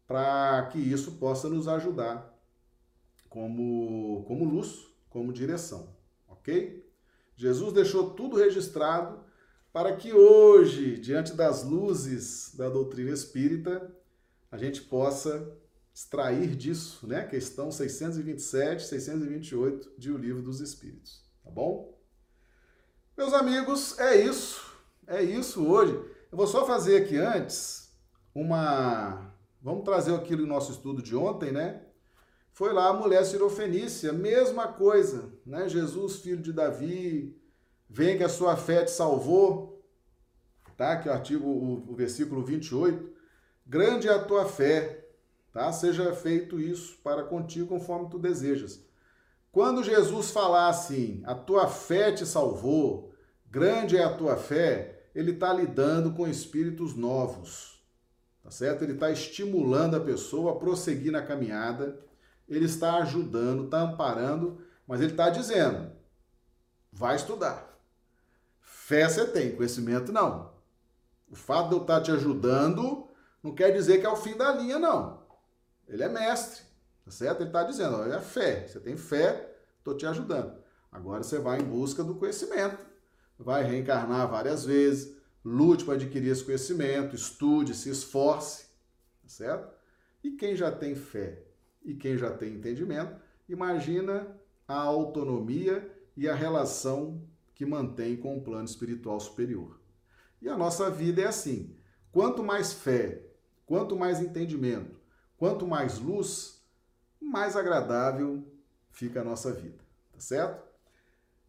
[0.06, 2.34] para que isso possa nos ajudar
[3.28, 5.94] como como luz, como direção,
[6.28, 6.82] OK?
[7.36, 9.22] Jesus deixou tudo registrado
[9.70, 13.94] para que hoje, diante das luzes da doutrina espírita,
[14.50, 15.54] a gente possa
[15.92, 17.26] extrair disso, né?
[17.26, 21.95] Questão 627, 628 de O Livro dos Espíritos, tá bom?
[23.16, 24.64] Meus amigos, é isso.
[25.06, 25.92] É isso hoje.
[26.30, 27.92] Eu vou só fazer aqui antes
[28.34, 29.32] uma.
[29.62, 31.82] Vamos trazer aquilo no nosso estudo de ontem, né?
[32.52, 35.68] Foi lá a mulher cirofenícia, mesma coisa, né?
[35.68, 37.36] Jesus, filho de Davi,
[37.88, 39.84] Vem que a sua fé te salvou.
[40.76, 40.96] Tá?
[40.96, 43.14] Que é o artigo, o, o versículo 28.
[43.66, 45.08] Grande é a tua fé,
[45.52, 45.72] tá?
[45.72, 48.84] Seja feito isso para contigo conforme tu desejas.
[49.50, 53.05] Quando Jesus falar assim, a tua fé te salvou,
[53.56, 57.82] grande é a tua fé, ele está lidando com espíritos novos,
[58.44, 58.84] tá certo?
[58.84, 61.98] Ele está estimulando a pessoa a prosseguir na caminhada,
[62.46, 65.90] ele está ajudando, está amparando, mas ele está dizendo,
[66.92, 67.80] vai estudar.
[68.60, 70.52] Fé você tem, conhecimento não.
[71.26, 73.08] O fato de eu estar te ajudando
[73.42, 75.22] não quer dizer que é o fim da linha, não.
[75.88, 76.62] Ele é mestre,
[77.06, 77.40] tá certo?
[77.40, 78.68] Ele está dizendo, olha, é fé.
[78.68, 80.58] Você tem fé, estou te ajudando.
[80.92, 82.95] Agora você vai em busca do conhecimento.
[83.38, 88.66] Vai reencarnar várias vezes, lute para adquirir esse conhecimento, estude, se esforce,
[89.22, 89.74] tá certo?
[90.24, 91.42] E quem já tem fé
[91.84, 93.16] e quem já tem entendimento,
[93.48, 94.26] imagina
[94.66, 97.22] a autonomia e a relação
[97.54, 99.80] que mantém com o plano espiritual superior.
[100.42, 101.76] E a nossa vida é assim:
[102.10, 103.22] quanto mais fé,
[103.64, 105.00] quanto mais entendimento,
[105.36, 106.60] quanto mais luz,
[107.20, 108.44] mais agradável
[108.90, 109.78] fica a nossa vida,
[110.12, 110.65] tá certo?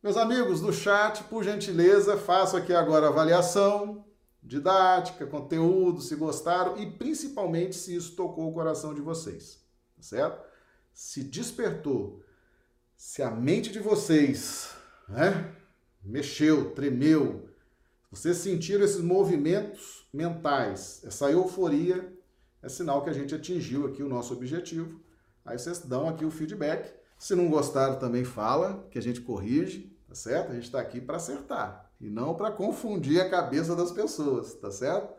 [0.03, 4.05] Meus amigos do chat, por gentileza, faço aqui agora avaliação
[4.43, 9.59] didática, conteúdo, se gostaram e principalmente se isso tocou o coração de vocês,
[9.95, 10.41] tá certo?
[10.93, 12.23] Se despertou,
[12.95, 14.69] se a mente de vocês,
[15.09, 15.53] né,
[16.01, 17.49] mexeu, tremeu,
[18.09, 22.15] vocês sentiram esses movimentos mentais, essa euforia,
[22.61, 25.01] é sinal que a gente atingiu aqui o nosso objetivo.
[25.45, 26.96] Aí vocês dão aqui o feedback.
[27.17, 30.51] Se não gostaram, também fala, que a gente corrige, tá certo?
[30.51, 34.69] A gente está aqui para acertar e não para confundir a cabeça das pessoas, tá
[34.69, 35.13] certo?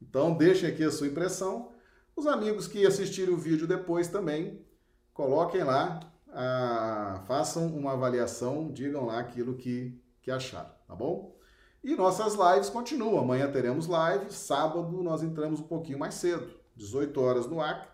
[0.00, 1.72] Então deixem aqui a sua impressão.
[2.14, 4.64] Os amigos que assistirem o vídeo depois também,
[5.12, 6.00] coloquem lá,
[6.32, 11.36] ah, façam uma avaliação, digam lá aquilo que, que acharam, tá bom?
[11.84, 13.20] E nossas lives continuam.
[13.20, 17.88] Amanhã teremos live, sábado nós entramos um pouquinho mais cedo, 18 horas no Acre,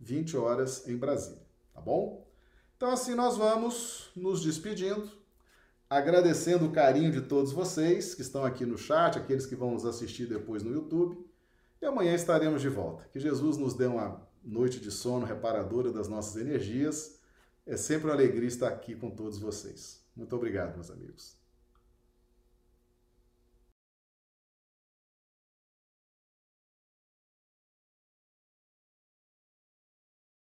[0.00, 1.42] 20 horas em Brasília,
[1.72, 2.27] tá bom?
[2.78, 5.10] Então assim nós vamos nos despedindo,
[5.90, 9.84] agradecendo o carinho de todos vocês que estão aqui no chat, aqueles que vão nos
[9.84, 11.18] assistir depois no YouTube.
[11.82, 13.04] E amanhã estaremos de volta.
[13.12, 17.18] Que Jesus nos dê uma noite de sono reparadora das nossas energias.
[17.66, 20.00] É sempre uma alegria estar aqui com todos vocês.
[20.14, 21.36] Muito obrigado, meus amigos.